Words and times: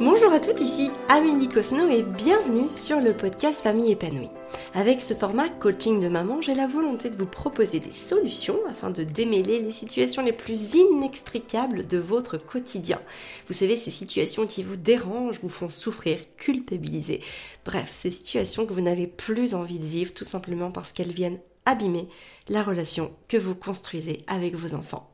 Bonjour 0.00 0.32
à 0.32 0.40
toutes, 0.40 0.62
ici 0.62 0.90
Amélie 1.10 1.46
Cosno 1.46 1.86
et 1.90 2.02
bienvenue 2.02 2.70
sur 2.70 3.02
le 3.02 3.14
podcast 3.14 3.60
Famille 3.60 3.92
épanouie. 3.92 4.30
Avec 4.72 5.02
ce 5.02 5.12
format 5.12 5.50
coaching 5.50 6.00
de 6.00 6.08
maman, 6.08 6.40
j'ai 6.40 6.54
la 6.54 6.66
volonté 6.66 7.10
de 7.10 7.18
vous 7.18 7.26
proposer 7.26 7.80
des 7.80 7.92
solutions 7.92 8.56
afin 8.70 8.88
de 8.88 9.04
démêler 9.04 9.58
les 9.58 9.72
situations 9.72 10.24
les 10.24 10.32
plus 10.32 10.72
inextricables 10.72 11.86
de 11.86 11.98
votre 11.98 12.38
quotidien. 12.38 12.98
Vous 13.46 13.52
savez, 13.52 13.76
ces 13.76 13.90
situations 13.90 14.46
qui 14.46 14.62
vous 14.62 14.76
dérangent, 14.76 15.40
vous 15.42 15.50
font 15.50 15.68
souffrir, 15.68 16.18
culpabiliser. 16.38 17.20
Bref, 17.66 17.90
ces 17.92 18.10
situations 18.10 18.64
que 18.64 18.72
vous 18.72 18.80
n'avez 18.80 19.06
plus 19.06 19.52
envie 19.52 19.78
de 19.78 19.84
vivre 19.84 20.14
tout 20.14 20.24
simplement 20.24 20.70
parce 20.70 20.94
qu'elles 20.94 21.12
viennent 21.12 21.40
abîmer 21.66 22.08
la 22.48 22.62
relation 22.62 23.12
que 23.28 23.36
vous 23.36 23.54
construisez 23.54 24.24
avec 24.28 24.54
vos 24.54 24.74
enfants. 24.74 25.10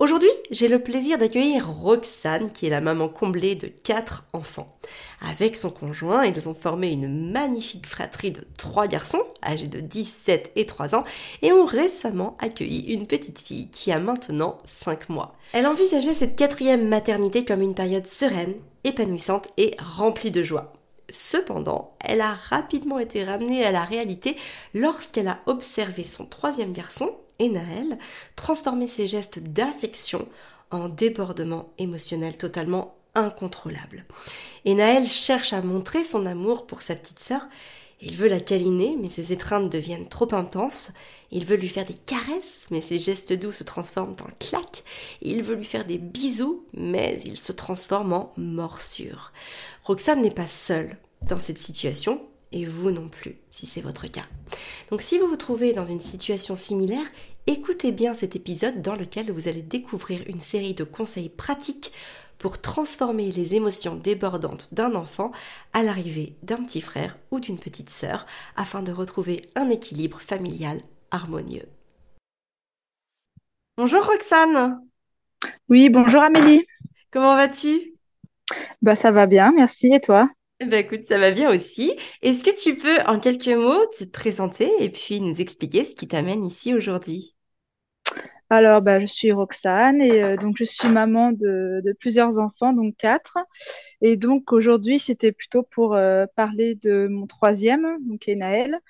Aujourd'hui, 0.00 0.30
j'ai 0.52 0.68
le 0.68 0.78
plaisir 0.78 1.18
d'accueillir 1.18 1.68
Roxane, 1.68 2.52
qui 2.52 2.66
est 2.66 2.70
la 2.70 2.80
maman 2.80 3.08
comblée 3.08 3.56
de 3.56 3.66
quatre 3.66 4.24
enfants. 4.32 4.78
Avec 5.20 5.56
son 5.56 5.70
conjoint, 5.70 6.24
ils 6.24 6.48
ont 6.48 6.54
formé 6.54 6.92
une 6.92 7.32
magnifique 7.32 7.88
fratrie 7.88 8.30
de 8.30 8.44
trois 8.56 8.86
garçons, 8.86 9.24
âgés 9.44 9.66
de 9.66 9.80
17 9.80 10.52
et 10.54 10.66
3 10.66 10.94
ans, 10.94 11.02
et 11.42 11.52
ont 11.52 11.64
récemment 11.64 12.36
accueilli 12.38 12.94
une 12.94 13.08
petite 13.08 13.40
fille 13.40 13.70
qui 13.70 13.90
a 13.90 13.98
maintenant 13.98 14.58
5 14.66 15.08
mois. 15.08 15.34
Elle 15.52 15.66
envisageait 15.66 16.14
cette 16.14 16.36
quatrième 16.36 16.86
maternité 16.86 17.44
comme 17.44 17.62
une 17.62 17.74
période 17.74 18.06
sereine, 18.06 18.54
épanouissante 18.84 19.48
et 19.56 19.74
remplie 19.80 20.30
de 20.30 20.44
joie. 20.44 20.74
Cependant, 21.10 21.96
elle 21.98 22.20
a 22.20 22.34
rapidement 22.34 23.00
été 23.00 23.24
ramenée 23.24 23.64
à 23.64 23.72
la 23.72 23.82
réalité 23.82 24.36
lorsqu'elle 24.74 25.26
a 25.26 25.40
observé 25.46 26.04
son 26.04 26.24
troisième 26.24 26.72
garçon, 26.72 27.16
et 27.38 27.48
Naël 27.48 27.98
transformer 28.36 28.86
ses 28.86 29.06
gestes 29.06 29.38
d'affection 29.38 30.28
en 30.70 30.88
débordement 30.88 31.70
émotionnel 31.78 32.36
totalement 32.36 32.96
incontrôlable. 33.14 34.04
Et 34.64 34.74
Naël 34.74 35.06
cherche 35.06 35.52
à 35.52 35.62
montrer 35.62 36.04
son 36.04 36.26
amour 36.26 36.66
pour 36.66 36.82
sa 36.82 36.94
petite 36.94 37.20
sœur. 37.20 37.42
Il 38.00 38.14
veut 38.14 38.28
la 38.28 38.38
câliner, 38.38 38.96
mais 39.00 39.10
ses 39.10 39.32
étreintes 39.32 39.70
deviennent 39.70 40.08
trop 40.08 40.32
intenses. 40.32 40.92
Il 41.32 41.44
veut 41.44 41.56
lui 41.56 41.68
faire 41.68 41.84
des 41.84 41.94
caresses, 41.94 42.66
mais 42.70 42.80
ses 42.80 42.98
gestes 42.98 43.32
doux 43.32 43.50
se 43.50 43.64
transforment 43.64 44.16
en 44.22 44.30
claques. 44.38 44.84
Il 45.20 45.42
veut 45.42 45.56
lui 45.56 45.64
faire 45.64 45.84
des 45.84 45.98
bisous, 45.98 46.64
mais 46.74 47.18
il 47.24 47.38
se 47.38 47.50
transforme 47.50 48.12
en 48.12 48.32
morsure. 48.36 49.32
Roxane 49.82 50.22
n'est 50.22 50.30
pas 50.30 50.46
seule 50.46 50.96
dans 51.22 51.40
cette 51.40 51.58
situation 51.58 52.27
et 52.52 52.64
vous 52.64 52.90
non 52.90 53.08
plus, 53.08 53.36
si 53.50 53.66
c'est 53.66 53.80
votre 53.80 54.06
cas. 54.06 54.26
Donc 54.90 55.02
si 55.02 55.18
vous 55.18 55.26
vous 55.26 55.36
trouvez 55.36 55.72
dans 55.72 55.84
une 55.84 56.00
situation 56.00 56.56
similaire, 56.56 57.06
écoutez 57.46 57.92
bien 57.92 58.14
cet 58.14 58.36
épisode 58.36 58.82
dans 58.82 58.96
lequel 58.96 59.30
vous 59.30 59.48
allez 59.48 59.62
découvrir 59.62 60.22
une 60.26 60.40
série 60.40 60.74
de 60.74 60.84
conseils 60.84 61.28
pratiques 61.28 61.92
pour 62.38 62.60
transformer 62.60 63.30
les 63.32 63.54
émotions 63.54 63.96
débordantes 63.96 64.72
d'un 64.72 64.94
enfant 64.94 65.32
à 65.72 65.82
l'arrivée 65.82 66.36
d'un 66.42 66.62
petit 66.62 66.80
frère 66.80 67.18
ou 67.30 67.40
d'une 67.40 67.58
petite 67.58 67.90
sœur 67.90 68.26
afin 68.56 68.82
de 68.82 68.92
retrouver 68.92 69.42
un 69.56 69.68
équilibre 69.68 70.20
familial 70.20 70.80
harmonieux. 71.10 71.66
Bonjour 73.76 74.04
Roxane. 74.04 74.80
Oui, 75.68 75.88
bonjour 75.88 76.22
Amélie. 76.22 76.64
Comment 77.10 77.36
vas-tu? 77.36 77.94
Bah 78.82 78.94
ça 78.94 79.12
va 79.12 79.26
bien, 79.26 79.52
merci 79.54 79.92
et 79.92 80.00
toi? 80.00 80.28
Ben 80.60 80.84
écoute, 80.84 81.04
ça 81.04 81.18
va 81.18 81.30
bien 81.30 81.50
aussi. 81.50 81.96
Est-ce 82.22 82.42
que 82.42 82.50
tu 82.50 82.76
peux, 82.76 83.00
en 83.06 83.20
quelques 83.20 83.46
mots, 83.46 83.86
te 83.86 84.04
présenter 84.04 84.68
et 84.80 84.90
puis 84.90 85.20
nous 85.20 85.40
expliquer 85.40 85.84
ce 85.84 85.94
qui 85.94 86.08
t'amène 86.08 86.44
ici 86.44 86.74
aujourd'hui? 86.74 87.36
Alors, 88.50 88.80
bah, 88.80 88.98
je 88.98 89.06
suis 89.06 89.30
Roxane 89.30 90.00
et 90.00 90.22
euh, 90.22 90.36
donc 90.36 90.56
je 90.58 90.64
suis 90.64 90.88
maman 90.88 91.32
de, 91.32 91.82
plusieurs 92.00 92.38
enfants, 92.38 92.72
donc 92.72 92.96
quatre. 92.96 93.38
Et 94.00 94.16
donc 94.16 94.52
aujourd'hui, 94.52 94.98
c'était 94.98 95.32
plutôt 95.32 95.62
pour 95.62 95.94
euh, 95.94 96.24
parler 96.34 96.74
de 96.76 97.08
mon 97.08 97.26
troisième, 97.26 97.86
donc 98.08 98.26
Enaël, 98.28 98.80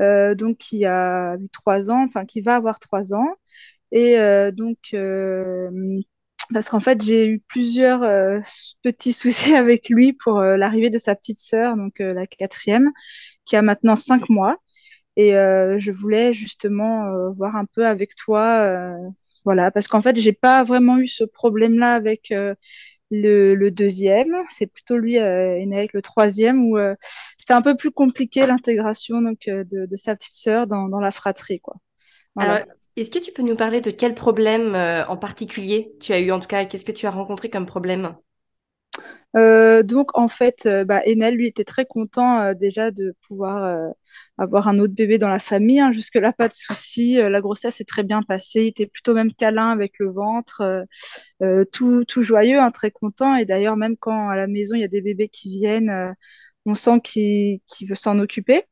euh, 0.00 0.34
donc 0.34 0.58
qui 0.58 0.84
a 0.86 1.36
eu 1.36 1.48
trois 1.50 1.90
ans, 1.90 2.04
enfin 2.04 2.24
qui 2.24 2.40
va 2.40 2.54
avoir 2.54 2.78
trois 2.78 3.12
ans. 3.12 3.34
Et 3.90 4.16
donc 4.52 4.94
parce 6.52 6.68
qu'en 6.68 6.80
fait, 6.80 7.02
j'ai 7.02 7.26
eu 7.26 7.40
plusieurs 7.40 8.02
euh, 8.02 8.40
petits 8.82 9.12
soucis 9.12 9.54
avec 9.54 9.88
lui 9.88 10.12
pour 10.12 10.38
euh, 10.38 10.56
l'arrivée 10.56 10.90
de 10.90 10.98
sa 10.98 11.14
petite 11.14 11.38
sœur, 11.38 11.76
donc 11.76 12.00
euh, 12.00 12.14
la 12.14 12.26
quatrième, 12.26 12.90
qui 13.44 13.56
a 13.56 13.62
maintenant 13.62 13.96
cinq 13.96 14.28
mois. 14.28 14.56
Et 15.16 15.32
je 15.32 15.90
voulais 15.90 16.32
justement 16.32 17.30
voir 17.32 17.54
un 17.56 17.66
peu 17.66 17.86
avec 17.86 18.14
toi, 18.14 18.96
voilà, 19.44 19.70
parce 19.70 19.86
qu'en 19.86 20.00
fait, 20.00 20.16
j'ai 20.16 20.32
pas 20.32 20.64
vraiment 20.64 20.96
eu 20.96 21.06
ce 21.06 21.24
problème-là 21.24 21.92
avec 21.92 22.32
le, 23.10 23.70
deuxième. 23.70 24.34
C'est 24.48 24.68
plutôt 24.68 24.96
lui 24.96 25.16
né 25.16 25.76
avec 25.76 25.92
le 25.92 26.00
troisième 26.00 26.64
où 26.64 26.78
c'était 27.36 27.52
un 27.52 27.60
peu 27.60 27.76
plus 27.76 27.90
compliqué 27.90 28.46
l'intégration 28.46 29.20
donc 29.20 29.40
de, 29.46 29.96
sa 29.96 30.16
petite 30.16 30.32
sœur 30.32 30.66
dans, 30.66 30.88
la 30.98 31.10
fratrie, 31.10 31.60
quoi. 31.60 31.74
Voilà. 32.34 32.64
Est-ce 32.96 33.10
que 33.10 33.18
tu 33.18 33.32
peux 33.32 33.42
nous 33.42 33.56
parler 33.56 33.80
de 33.80 33.90
quel 33.90 34.14
problème 34.14 34.74
euh, 34.74 35.06
en 35.06 35.16
particulier 35.16 35.94
tu 36.00 36.12
as 36.12 36.20
eu 36.20 36.30
En 36.30 36.40
tout 36.40 36.48
cas, 36.48 36.64
qu'est-ce 36.66 36.84
que 36.84 36.92
tu 36.92 37.06
as 37.06 37.10
rencontré 37.10 37.48
comme 37.48 37.64
problème? 37.64 38.16
Euh, 39.34 39.82
donc 39.82 40.10
en 40.18 40.28
fait, 40.28 40.66
euh, 40.66 40.84
bah, 40.84 41.00
Enel 41.06 41.36
lui 41.36 41.46
était 41.46 41.64
très 41.64 41.86
content 41.86 42.52
déjà 42.52 42.90
de 42.90 43.14
pouvoir 43.26 43.94
avoir 44.36 44.68
un 44.68 44.78
autre 44.78 44.92
bébé 44.92 45.16
dans 45.16 45.30
la 45.30 45.38
famille. 45.38 45.80
Hein. 45.80 45.92
Jusque-là, 45.92 46.34
pas 46.34 46.48
de 46.48 46.52
souci. 46.52 47.14
la 47.14 47.40
grossesse 47.40 47.80
est 47.80 47.88
très 47.88 48.02
bien 48.02 48.22
passée. 48.22 48.64
Il 48.64 48.68
était 48.68 48.86
plutôt 48.86 49.14
même 49.14 49.32
câlin 49.32 49.70
avec 49.70 49.98
le 49.98 50.10
ventre, 50.12 50.84
tout, 51.72 52.04
tout 52.04 52.22
joyeux, 52.22 52.60
hein, 52.60 52.70
très 52.70 52.90
content. 52.90 53.36
Et 53.36 53.46
d'ailleurs, 53.46 53.76
même 53.76 53.96
quand 53.96 54.28
à 54.28 54.36
la 54.36 54.46
maison 54.48 54.74
il 54.74 54.82
y 54.82 54.84
a 54.84 54.88
des 54.88 55.00
bébés 55.00 55.28
qui 55.28 55.48
viennent, 55.48 56.14
on 56.66 56.74
sent 56.74 57.00
qu'il 57.02 57.60
veut 57.88 57.94
s'en 57.94 58.18
occuper. 58.18 58.64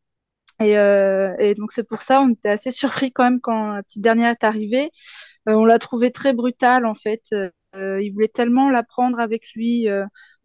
Euh, 0.62 1.34
et, 1.38 1.54
donc 1.54 1.72
c'est 1.72 1.84
pour 1.84 2.02
ça, 2.02 2.20
on 2.22 2.30
était 2.30 2.50
assez 2.50 2.70
surpris 2.70 3.12
quand 3.12 3.24
même 3.24 3.40
quand 3.40 3.72
la 3.74 3.82
petite 3.82 4.02
dernière 4.02 4.30
est 4.30 4.44
arrivée. 4.44 4.90
Euh, 5.48 5.54
on 5.54 5.64
l'a 5.64 5.78
trouvé 5.78 6.10
très 6.12 6.32
brutale 6.32 6.86
en 6.86 6.94
fait. 6.94 7.22
Euh, 7.32 8.02
il 8.02 8.12
voulait 8.12 8.28
tellement 8.28 8.70
la 8.70 8.82
prendre 8.82 9.20
avec 9.20 9.52
lui. 9.54 9.88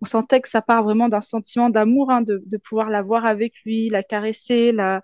on 0.02 0.06
sentait 0.06 0.42
que 0.42 0.50
ça 0.50 0.62
part 0.62 0.84
vraiment 0.84 1.10
d'un 1.10 1.22
sentiment 1.22 1.70
d'amour, 1.70 2.12
hein, 2.12 2.22
de, 2.22 2.58
pouvoir 2.58 2.90
la 2.90 3.02
voir 3.02 3.26
avec 3.26 3.56
lui, 3.66 3.90
la 3.90 4.04
caresser, 4.04 4.72
la 4.72 5.02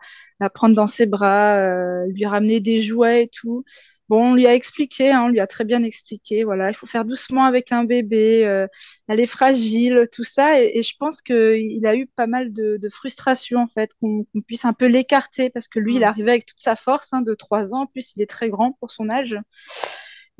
prendre 0.53 0.75
dans 0.75 0.87
ses 0.87 1.07
bras, 1.07 2.05
lui 2.07 2.25
ramener 2.25 2.59
des 2.59 2.81
jouets 2.81 3.23
et 3.23 3.27
tout. 3.29 3.63
Bon, 4.11 4.31
on 4.31 4.35
lui 4.35 4.45
a 4.45 4.53
expliqué, 4.53 5.09
hein, 5.09 5.23
on 5.23 5.29
lui 5.29 5.39
a 5.39 5.47
très 5.47 5.63
bien 5.63 5.83
expliqué, 5.83 6.43
voilà, 6.43 6.69
il 6.69 6.73
faut 6.73 6.85
faire 6.85 7.05
doucement 7.05 7.45
avec 7.45 7.71
un 7.71 7.85
bébé, 7.85 8.45
euh, 8.45 8.67
elle 9.07 9.21
est 9.21 9.25
fragile, 9.25 10.09
tout 10.11 10.25
ça. 10.25 10.61
Et, 10.61 10.83
je 10.83 10.93
pense 10.99 11.21
qu'il 11.21 11.85
a 11.85 11.95
eu 11.95 12.07
pas 12.07 12.27
mal 12.27 12.51
de, 12.51 12.89
frustration, 12.89 13.61
en 13.61 13.69
fait, 13.69 13.91
qu'on 14.01 14.25
puisse 14.45 14.65
un 14.65 14.73
peu 14.73 14.87
l'écarter, 14.87 15.49
parce 15.49 15.69
que 15.69 15.79
lui, 15.79 15.95
il 15.95 16.03
arrivait 16.03 16.31
avec 16.31 16.45
toute 16.45 16.59
sa 16.59 16.75
force 16.75 17.13
hein, 17.13 17.21
de 17.21 17.33
3 17.33 17.73
ans, 17.73 17.83
en 17.83 17.87
plus, 17.87 18.13
il 18.17 18.21
est 18.21 18.29
très 18.29 18.49
grand 18.49 18.73
pour 18.81 18.91
son 18.91 19.09
âge. 19.09 19.37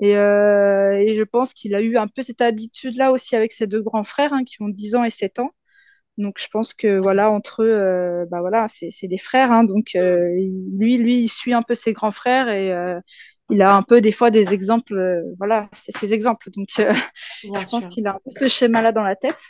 Euh, 0.04 0.92
et, 0.94 1.16
je 1.16 1.24
pense 1.24 1.54
qu'il 1.54 1.74
a 1.74 1.82
eu 1.82 1.96
un 1.96 2.08
peu 2.08 2.22
cette 2.24 2.42
habitude-là 2.42 3.12
aussi 3.14 3.38
avec 3.38 3.54
ses 3.54 3.68
deux 3.68 3.82
grands 3.82 4.04
frères, 4.04 4.34
hein, 4.34 4.44
qui 4.44 4.62
ont 4.62 4.68
10 4.70 4.96
ans 4.96 5.06
et 5.06 5.12
7 5.12 5.40
ans. 5.40 5.52
Donc 6.18 6.40
je 6.40 6.48
pense 6.52 6.74
que 6.74 7.00
voilà 7.00 7.32
entre 7.32 7.64
eux, 7.64 7.72
euh, 7.72 8.26
bah 8.30 8.42
voilà, 8.42 8.68
c'est 8.68 9.08
des 9.08 9.18
frères. 9.18 9.66
donc 9.66 9.94
lui, 9.94 10.98
lui, 10.98 11.20
il 11.22 11.30
suit 11.30 11.54
un 11.54 11.64
peu 11.64 11.76
ses 11.76 11.94
grands 11.94 12.12
frères 12.12 12.50
et 12.50 12.72
il 13.52 13.62
a 13.62 13.76
un 13.76 13.84
peu 13.84 14.02
des 14.02 14.12
fois 14.12 14.32
des 14.32 14.54
exemples, 14.54 14.98
euh, 14.98 15.22
voilà, 15.38 15.70
c'est 15.74 15.96
ses 15.96 16.14
exemples. 16.14 16.50
Donc, 16.52 16.70
euh, 16.80 16.94
je 17.44 17.70
pense 17.70 17.86
qu'il 17.88 18.08
a 18.08 18.12
un 18.12 18.20
peu 18.24 18.32
ce 18.32 18.48
schéma-là 18.48 18.92
dans 18.92 19.04
la 19.04 19.16
tête. 19.16 19.42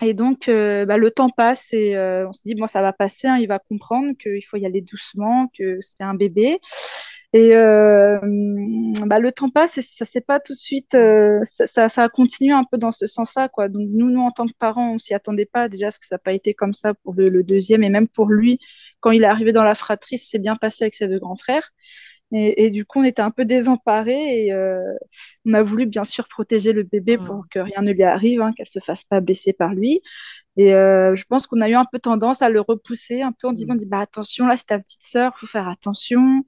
Et 0.00 0.14
donc, 0.14 0.48
euh, 0.48 0.86
bah, 0.86 0.96
le 0.96 1.10
temps 1.10 1.28
passe 1.28 1.72
et 1.72 1.98
on 1.98 2.32
se 2.32 2.42
dit, 2.44 2.54
bon, 2.54 2.66
ça 2.66 2.82
va 2.82 2.92
passer, 2.92 3.28
hein, 3.28 3.36
il 3.38 3.48
va 3.48 3.58
comprendre 3.58 4.12
qu'il 4.20 4.44
faut 4.44 4.56
y 4.56 4.64
aller 4.64 4.80
doucement, 4.80 5.50
que 5.58 5.78
c'est 5.80 6.04
un 6.04 6.14
bébé. 6.14 6.58
Et 7.34 7.50
bah, 7.50 9.18
le 9.18 9.32
temps 9.32 9.50
passe 9.50 9.76
et 9.76 9.82
ça 9.82 10.06
c'est 10.06 10.22
pas 10.22 10.40
tout 10.40 10.54
de 10.54 10.58
suite, 10.58 10.96
ça, 11.42 11.88
ça, 11.88 12.02
a 12.02 12.08
continué 12.08 12.54
un 12.54 12.64
peu 12.64 12.78
dans 12.78 12.92
ce 12.92 13.06
sens-là, 13.06 13.48
quoi. 13.48 13.68
Donc 13.68 13.88
nous, 13.90 14.08
nous 14.10 14.20
en 14.20 14.30
tant 14.30 14.46
que 14.46 14.54
parents, 14.58 14.94
on 14.94 14.98
s'y 14.98 15.14
attendait 15.14 15.44
pas 15.44 15.68
déjà 15.68 15.86
parce 15.86 15.98
que 15.98 16.06
ça 16.06 16.14
n'a 16.14 16.20
pas 16.20 16.32
été 16.32 16.54
comme 16.54 16.72
ça 16.72 16.94
pour 16.94 17.12
le, 17.14 17.28
le, 17.28 17.42
deuxième 17.42 17.82
et 17.82 17.90
même 17.90 18.08
pour 18.08 18.28
lui, 18.28 18.60
quand 19.00 19.10
il 19.10 19.24
est 19.24 19.26
arrivé 19.26 19.52
dans 19.52 19.64
la 19.64 19.74
fratrie, 19.74 20.16
c'est 20.16 20.38
bien 20.38 20.56
passé 20.56 20.84
avec 20.84 20.94
ses 20.94 21.08
deux 21.08 21.18
grands 21.18 21.36
frères. 21.36 21.70
Et, 22.30 22.68
du 22.70 22.84
coup, 22.84 23.00
on 23.00 23.04
était 23.04 23.22
un 23.22 23.30
peu 23.30 23.46
désemparés 23.46 24.44
et 24.44 24.52
euh, 24.52 24.82
on 25.46 25.54
a 25.54 25.62
voulu 25.62 25.86
bien 25.86 26.04
sûr 26.04 26.28
protéger 26.28 26.74
le 26.74 26.82
bébé 26.82 27.16
mm. 27.16 27.24
pour 27.24 27.46
que 27.50 27.58
rien 27.58 27.80
ne 27.80 27.92
lui 27.92 28.02
arrive, 28.02 28.42
hein, 28.42 28.52
qu'elle 28.54 28.66
se 28.68 28.80
fasse 28.80 29.04
pas 29.04 29.20
blesser 29.20 29.54
par 29.54 29.74
lui. 29.74 30.02
Et 30.58 30.74
euh, 30.74 31.16
je 31.16 31.24
pense 31.24 31.46
qu'on 31.46 31.60
a 31.62 31.70
eu 31.70 31.74
un 31.74 31.86
peu 31.90 31.98
tendance 31.98 32.42
à 32.42 32.50
le 32.50 32.60
repousser 32.60 33.22
un 33.22 33.32
peu 33.32 33.48
en 33.48 33.52
disant, 33.52 33.74
mm. 33.74 33.78
dit, 33.78 33.86
bah 33.86 34.00
attention, 34.00 34.46
là 34.46 34.58
c'est 34.58 34.66
ta 34.66 34.78
petite 34.78 35.02
sœur, 35.02 35.38
faut 35.38 35.46
faire 35.46 35.68
attention, 35.68 36.42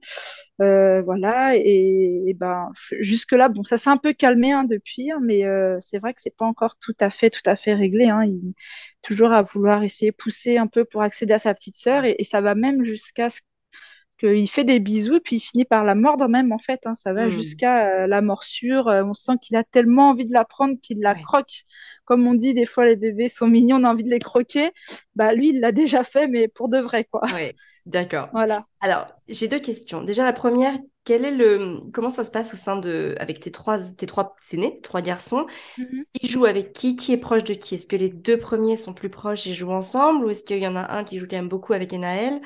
euh, 0.61 1.01
voilà. 1.01 1.55
Et, 1.55 2.25
et 2.27 2.33
ben 2.35 2.71
jusque 2.99 3.31
là, 3.31 3.49
bon, 3.49 3.63
ça 3.63 3.77
s'est 3.77 3.89
un 3.89 3.97
peu 3.97 4.13
calmé 4.13 4.51
hein, 4.51 4.65
depuis, 4.65 5.11
hein, 5.11 5.19
mais 5.23 5.43
c'est 5.79 5.97
vrai 5.97 6.13
que 6.13 6.21
c'est 6.21 6.35
pas 6.35 6.45
encore 6.45 6.77
tout 6.77 6.95
à 6.99 7.09
fait, 7.09 7.31
tout 7.31 7.41
à 7.45 7.55
fait 7.55 7.73
réglé. 7.73 8.05
Hein. 8.05 8.23
il 8.25 8.53
toujours 9.01 9.31
à 9.31 9.41
vouloir 9.41 9.83
essayer 9.83 10.11
de 10.11 10.15
pousser 10.15 10.57
un 10.57 10.67
peu 10.67 10.85
pour 10.85 11.01
accéder 11.01 11.33
à 11.33 11.39
sa 11.39 11.55
petite 11.55 11.75
sœur 11.75 12.05
et, 12.05 12.15
et 12.19 12.23
ça 12.23 12.41
va 12.41 12.53
même 12.53 12.83
jusqu'à 12.83 13.29
ce 13.29 13.41
il 14.23 14.49
fait 14.49 14.63
des 14.63 14.79
bisous 14.79 15.15
et 15.15 15.19
puis 15.19 15.37
il 15.37 15.39
finit 15.39 15.65
par 15.65 15.83
la 15.85 15.95
mordre 15.95 16.27
même 16.27 16.51
en 16.51 16.59
fait. 16.59 16.81
Hein. 16.85 16.95
ça 16.95 17.13
va 17.13 17.29
Hmm. 17.29 17.31
jusqu'à 17.31 18.03
euh, 18.03 18.07
la 18.07 18.21
morsure. 18.21 18.87
Euh, 18.87 19.03
on 19.03 19.13
sent 19.13 19.33
qu'il 19.41 19.55
a 19.55 19.63
tellement 19.63 20.09
envie 20.09 20.25
de 20.25 20.33
la 20.33 20.45
prendre 20.45 20.75
qu'il 20.81 20.99
la 21.01 21.13
Ouais. 21.13 21.15
croque. 21.15 21.63
Comme 22.05 22.27
on 22.27 22.33
dit, 22.33 22.53
des 22.53 22.65
fois 22.65 22.85
les 22.85 22.95
bébés 22.95 23.29
sont 23.29 23.47
mignons, 23.47 23.77
on 23.77 23.83
a 23.83 23.91
envie 23.91 24.03
de 24.03 24.09
les 24.09 24.19
croquer. 24.19 24.71
Bah 25.15 25.33
lui, 25.33 25.49
il 25.49 25.59
l'a 25.61 25.71
déjà 25.71 26.03
fait, 26.03 26.27
mais 26.27 26.47
pour 26.47 26.69
de 26.69 26.77
vrai 26.79 27.05
quoi. 27.05 27.21
Ouais, 27.29 27.59
d'accord. 27.85 28.29
Voilà. 28.31 28.65
Alors, 28.81 29.07
j'ai 29.27 29.47
deux 29.47 29.59
questions. 29.59 30.03
Déjà, 30.03 30.23
la 30.23 30.33
première, 30.33 30.73
quel 31.03 31.23
est 31.23 31.31
le, 31.31 31.79
comment 31.93 32.09
ça 32.09 32.23
se 32.23 32.31
passe 32.31 32.53
au 32.53 32.57
sein 32.57 32.75
de, 32.77 33.15
avec 33.19 33.39
tes 33.39 33.51
trois, 33.51 33.79
tes 33.97 34.05
trois 34.05 34.35
aînés, 34.53 34.81
trois 34.81 35.01
garçons, 35.01 35.45
qui 36.13 36.29
joue 36.29 36.45
avec 36.45 36.73
qui, 36.73 36.95
qui 36.95 37.13
est 37.13 37.17
proche 37.17 37.43
de 37.45 37.53
qui? 37.55 37.75
Est-ce 37.75 37.87
que 37.87 37.95
les 37.97 38.09
deux 38.09 38.37
premiers 38.39 38.77
sont 38.77 38.93
plus 38.93 39.09
proches 39.09 39.47
et 39.47 39.53
jouent 39.53 39.71
ensemble, 39.71 40.25
ou 40.25 40.29
est-ce 40.31 40.43
qu'il 40.43 40.59
y 40.59 40.67
en 40.67 40.75
a 40.75 40.93
un 40.97 41.03
qui 41.03 41.19
joue 41.19 41.27
quand 41.29 41.37
même 41.37 41.49
beaucoup 41.49 41.73
avec 41.73 41.93
Enaël? 41.93 42.41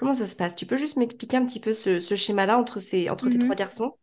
Comment 0.00 0.14
ça 0.14 0.26
se 0.26 0.34
passe? 0.34 0.56
Tu 0.56 0.66
peux 0.66 0.76
juste 0.76 0.96
m'expliquer 0.96 1.36
un 1.36 1.46
petit 1.46 1.60
peu 1.60 1.74
ce, 1.74 2.00
ce 2.00 2.16
schéma-là 2.16 2.58
entre 2.58 2.80
ces, 2.80 3.08
entre 3.08 3.30
tes 3.30 3.38
Mhm. 3.38 3.38
trois 3.38 3.54
garçons? 3.54 3.94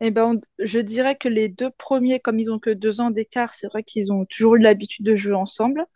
Eh 0.00 0.10
ben, 0.10 0.24
on- 0.36 0.40
je 0.58 0.78
dirais 0.80 1.16
que 1.16 1.28
les 1.28 1.48
deux 1.48 1.70
premiers, 1.70 2.20
comme 2.20 2.38
ils 2.38 2.50
ont 2.50 2.58
que 2.58 2.70
deux 2.70 3.00
ans 3.00 3.10
d'écart, 3.10 3.54
c'est 3.54 3.68
vrai 3.68 3.82
qu'ils 3.84 4.12
ont 4.12 4.24
toujours 4.26 4.56
eu 4.56 4.58
l'habitude 4.60 5.04
de 5.06 5.16
jouer 5.16 5.34
ensemble. 5.34 5.86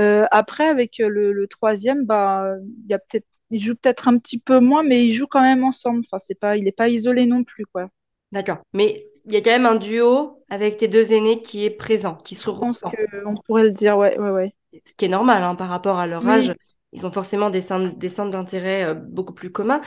Euh, 0.00 0.26
après, 0.30 0.66
avec 0.68 1.00
euh, 1.00 1.08
le, 1.08 1.32
le 1.32 1.46
troisième, 1.48 2.06
bah, 2.06 2.54
il 2.84 2.90
y 2.90 2.94
a 2.94 3.00
peut-être, 3.00 3.26
il 3.50 3.60
joue 3.62 3.76
peut-être 3.76 4.08
un 4.08 4.18
petit 4.18 4.40
peu 4.40 4.60
moins, 4.60 4.82
mais 4.84 5.06
ils 5.06 5.14
jouent 5.14 5.28
quand 5.28 5.42
même 5.42 5.64
ensemble. 5.64 6.00
Enfin, 6.06 6.18
c'est 6.20 6.38
pas, 6.38 6.56
il 6.56 6.64
n'est 6.64 6.72
pas 6.72 6.88
isolé 6.90 7.26
non 7.26 7.44
plus, 7.44 7.66
quoi. 7.66 7.90
D'accord. 8.32 8.58
Mais 8.72 9.06
il 9.26 9.32
y 9.32 9.36
a 9.36 9.40
quand 9.40 9.50
même 9.50 9.66
un 9.66 9.74
duo 9.76 10.42
avec 10.50 10.76
tes 10.78 10.88
deux 10.88 11.12
aînés 11.12 11.42
qui 11.42 11.64
est 11.64 11.70
présent, 11.70 12.16
qui 12.16 12.34
se 12.34 12.50
Je 12.50 12.52
pense 12.58 12.82
qu'on 12.82 13.36
pourrait 13.36 13.64
le 13.64 13.72
dire, 13.72 13.98
ouais, 13.98 14.16
ouais, 14.18 14.30
ouais. 14.30 14.54
Ce 14.86 14.94
qui 14.94 15.04
est 15.04 15.08
normal, 15.08 15.42
hein, 15.42 15.54
par 15.54 15.68
rapport 15.68 15.98
à 15.98 16.06
leur 16.06 16.26
âge. 16.28 16.54
Ils 16.92 17.06
ont 17.06 17.12
forcément 17.12 17.50
des 17.50 17.60
centres, 17.60 17.96
des 17.96 18.08
centres 18.08 18.30
d'intérêt 18.30 18.84
euh, 18.84 18.94
beaucoup 18.94 19.34
plus 19.34 19.50
communs. 19.52 19.80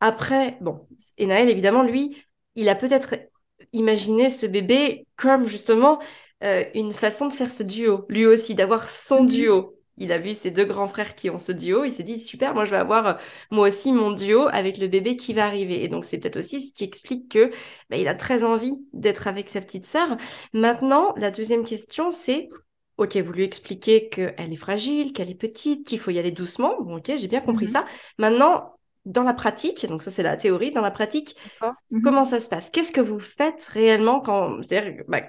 Après, 0.00 0.58
bon, 0.60 0.86
Enaël, 1.20 1.48
évidemment, 1.48 1.82
lui, 1.82 2.16
il 2.54 2.68
a 2.68 2.74
peut-être 2.74 3.14
imaginé 3.72 4.30
ce 4.30 4.46
bébé 4.46 5.06
comme 5.16 5.48
justement 5.48 6.00
euh, 6.44 6.64
une 6.74 6.92
façon 6.92 7.28
de 7.28 7.32
faire 7.32 7.50
ce 7.52 7.62
duo, 7.62 8.04
lui 8.08 8.26
aussi, 8.26 8.54
d'avoir 8.54 8.88
son 8.90 9.22
Mhm. 9.22 9.26
duo. 9.26 9.72
Il 9.98 10.12
a 10.12 10.18
vu 10.18 10.34
ses 10.34 10.50
deux 10.50 10.66
grands 10.66 10.88
frères 10.88 11.14
qui 11.14 11.30
ont 11.30 11.38
ce 11.38 11.52
duo, 11.52 11.84
il 11.84 11.92
s'est 11.92 12.02
dit, 12.02 12.20
super, 12.20 12.52
moi 12.54 12.66
je 12.66 12.70
vais 12.70 12.76
avoir 12.76 13.06
euh, 13.06 13.14
moi 13.50 13.68
aussi 13.68 13.92
mon 13.92 14.10
duo 14.10 14.46
avec 14.52 14.76
le 14.76 14.88
bébé 14.88 15.16
qui 15.16 15.32
va 15.32 15.46
arriver. 15.46 15.82
Et 15.84 15.88
donc 15.88 16.04
c'est 16.04 16.18
peut-être 16.18 16.38
aussi 16.38 16.60
ce 16.60 16.74
qui 16.74 16.84
explique 16.84 17.30
que 17.32 17.50
bah, 17.88 17.96
il 17.96 18.06
a 18.08 18.14
très 18.14 18.44
envie 18.44 18.74
d'être 18.92 19.26
avec 19.26 19.48
sa 19.48 19.62
petite 19.62 19.86
sœur. 19.86 20.16
Maintenant, 20.52 21.14
la 21.16 21.30
deuxième 21.30 21.64
question, 21.64 22.10
c'est, 22.10 22.48
ok, 22.98 23.16
vous 23.18 23.32
lui 23.32 23.44
expliquez 23.44 24.08
qu'elle 24.08 24.34
est 24.52 24.56
fragile, 24.56 25.12
qu'elle 25.12 25.30
est 25.30 25.34
petite, 25.34 25.86
qu'il 25.86 25.98
faut 25.98 26.10
y 26.10 26.18
aller 26.18 26.30
doucement. 26.32 26.80
Bon, 26.82 26.96
ok, 26.98 27.12
j'ai 27.16 27.28
bien 27.28 27.40
compris 27.40 27.68
Mhm. 27.68 27.68
ça. 27.68 27.84
Maintenant, 28.18 28.78
dans 29.04 29.22
la 29.22 29.34
pratique, 29.34 29.86
donc 29.86 30.02
ça 30.02 30.10
c'est 30.10 30.22
la 30.22 30.36
théorie, 30.36 30.70
dans 30.72 30.82
la 30.82 30.90
pratique. 30.90 31.36
Mhm. 31.90 32.02
comment 32.02 32.24
ça 32.24 32.40
se 32.40 32.48
passe? 32.48 32.70
Qu'est-ce 32.70 32.92
que 32.92 33.00
vous 33.00 33.18
faites 33.20 33.64
réellement 33.66 34.20
quand, 34.20 34.62
c'est-à-dire, 34.62 35.04
bah, 35.08 35.22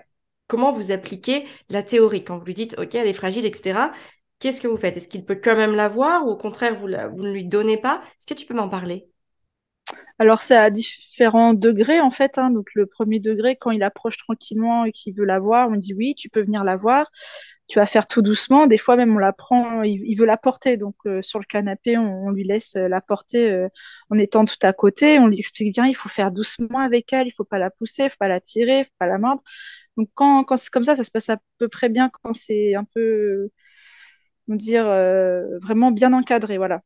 comment 0.48 0.72
vous 0.72 0.92
appliquez 0.92 1.46
la 1.69 1.84
théorie? 1.84 2.24
Quand 2.24 2.38
vous 2.40 2.46
lui 2.46 2.54
dites, 2.54 2.78
ok, 2.80 2.96
elle 2.96 3.08
est 3.08 3.14
fragile, 3.14 3.46
etc. 3.46 3.92
Qu'est-ce 4.40 4.62
que 4.62 4.68
vous 4.68 4.78
faites? 4.78 4.98
Est-ce 4.98 5.08
qu'il 5.08 5.25
peut 5.25 5.40
quand 5.44 5.56
même 5.56 5.74
la 5.75 5.88
voir 5.90 6.25
ou 6.25 6.30
au 6.31 6.38
contraire, 6.38 6.75
vous, 6.75 6.88
la- 6.88 7.08
vous 7.08 7.24
ne 7.24 7.31
lui 7.34 7.48
donnez 7.48 7.78
pas? 7.78 8.02
Est-ce 8.20 8.28
que 8.28 8.34
tu 8.40 8.46
peux 8.46 8.54
m'en 8.54 8.70
parler? 8.70 9.10
Alors, 10.20 10.42
c'est 10.42 10.56
à 10.56 10.70
différents 10.70 11.54
degrés, 11.54 12.00
en 12.02 12.12
fait. 12.12 12.38
hein. 12.38 12.50
Donc, 12.50 12.68
le 12.75 12.86
premier 12.86 13.20
degré, 13.20 13.56
quand 13.56 13.72
il 13.72 13.84
approche 13.84 14.18
tranquillement 14.18 14.86
et 14.86 14.92
qu'il 14.92 15.13
veut 15.16 15.25
la 15.25 15.40
voir, 15.40 15.70
on 15.70 15.75
dit 15.75 15.94
oui, 15.94 16.16
tu 16.16 16.30
peux 16.30 16.42
venir 16.42 16.63
la 16.63 16.78
voir. 16.78 17.10
Tu 17.68 17.80
vas 17.80 17.86
faire 17.86 18.08
tout 18.08 18.22
doucement. 18.22 18.66
Des 18.66 18.78
fois, 18.78 18.96
même, 18.96 19.16
on 19.16 19.19
la 19.19 19.34
prend, 19.34 19.81
il, 19.84 20.02
il 20.06 20.16
veut 20.16 20.25
la 20.25 20.38
porter. 20.38 20.78
Donc, 20.78 20.96
euh, 21.06 21.22
sur 21.22 21.40
le 21.40 21.46
canapé, 21.46 21.98
on, 21.98 22.28
on 22.28 22.30
lui 22.31 22.46
laisse 22.46 22.75
euh, 22.78 22.88
la 22.88 23.02
porter 23.02 23.52
euh, 23.52 23.68
en 24.10 24.18
étant 24.18 24.46
tout 24.46 24.56
à 24.62 24.72
côté. 24.74 25.19
On 25.19 25.28
lui 25.28 25.40
explique 25.40 25.74
bien, 25.74 25.86
il 25.86 25.96
faut 25.96 26.10
faire 26.10 26.31
doucement 26.31 26.80
avec 26.80 27.12
elle, 27.12 27.28
il 27.28 27.31
faut 27.34 27.44
pas 27.44 27.60
la 27.60 27.69
pousser, 27.69 28.04
il 28.06 28.10
faut 28.10 28.16
pas 28.19 28.30
la 28.30 28.40
tirer, 28.40 28.80
il 28.80 28.86
faut 28.86 28.92
pas 29.00 29.08
la 29.08 29.18
mordre. 29.18 29.44
Donc, 29.98 30.10
quand, 30.14 30.44
quand 30.46 30.58
c'est 30.58 30.69
comme 30.69 30.86
ça, 30.86 30.96
ça 30.96 31.04
se 31.04 31.12
passe 31.12 31.30
à 31.30 31.38
peu 31.58 31.68
près 31.68 31.90
bien 31.90 32.10
quand 32.24 32.34
c'est 32.34 32.75
un 32.75 32.86
peu, 32.86 33.50
dire, 34.48 34.88
euh, 34.88 35.60
vraiment 35.60 35.92
bien 35.92 36.13
encadré. 36.13 36.58
Voilà. 36.58 36.81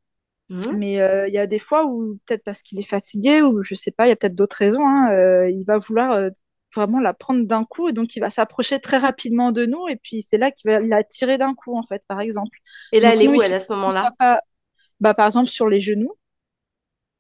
Mhm. 0.50 0.78
Mais 0.78 1.02
euh, 1.02 1.28
il 1.28 1.34
y 1.34 1.38
a 1.38 1.48
des 1.48 1.60
fois 1.60 1.86
où, 1.86 2.20
peut-être 2.26 2.44
parce 2.44 2.62
qu'il 2.62 2.80
est 2.80 2.84
fatigué, 2.84 3.42
ou 3.42 3.64
je 3.64 3.76
sais 3.76 3.92
pas, 3.92 4.08
il 4.08 4.10
y 4.10 4.14
a 4.14 4.16
peut-être 4.16 4.36
d'autres 4.36 4.58
raisons, 4.58 4.86
hein, 4.86 5.12
euh, 5.14 5.50
il 5.50 5.64
va 5.66 5.78
vouloir 5.78 6.30
vraiment 6.76 7.00
la 7.00 7.14
prendre 7.14 7.46
d'un 7.46 7.64
coup, 7.66 7.90
et 7.90 7.94
donc 7.94 8.16
il 8.16 8.20
va 8.20 8.30
s'approcher 8.30 8.80
très 8.80 8.98
rapidement 8.98 9.52
de 9.52 9.66
nous, 9.66 9.88
et 9.88 9.96
puis 9.98 10.22
c'est 10.22 10.38
là 10.38 10.52
qu'il 10.52 10.72
va 10.72 10.80
la 10.80 11.04
tirer 11.04 11.38
d'un 11.38 11.54
coup, 11.54 11.78
en 11.78 11.84
fait, 11.84 12.04
par 12.08 12.22
exemple. 12.22 12.58
Et 12.92 13.00
là, 13.00 13.10
Donc 13.10 13.20
elle 13.20 13.22
est 13.24 13.28
nous, 13.28 13.38
où, 13.38 13.42
elle, 13.42 13.54
à 13.54 13.60
ce 13.60 13.74
moment-là? 13.74 14.14
pas, 14.18 14.42
bah, 15.00 15.14
par 15.14 15.28
exemple, 15.28 15.50
sur 15.50 15.68
les 15.70 15.82
genoux, 15.82 16.14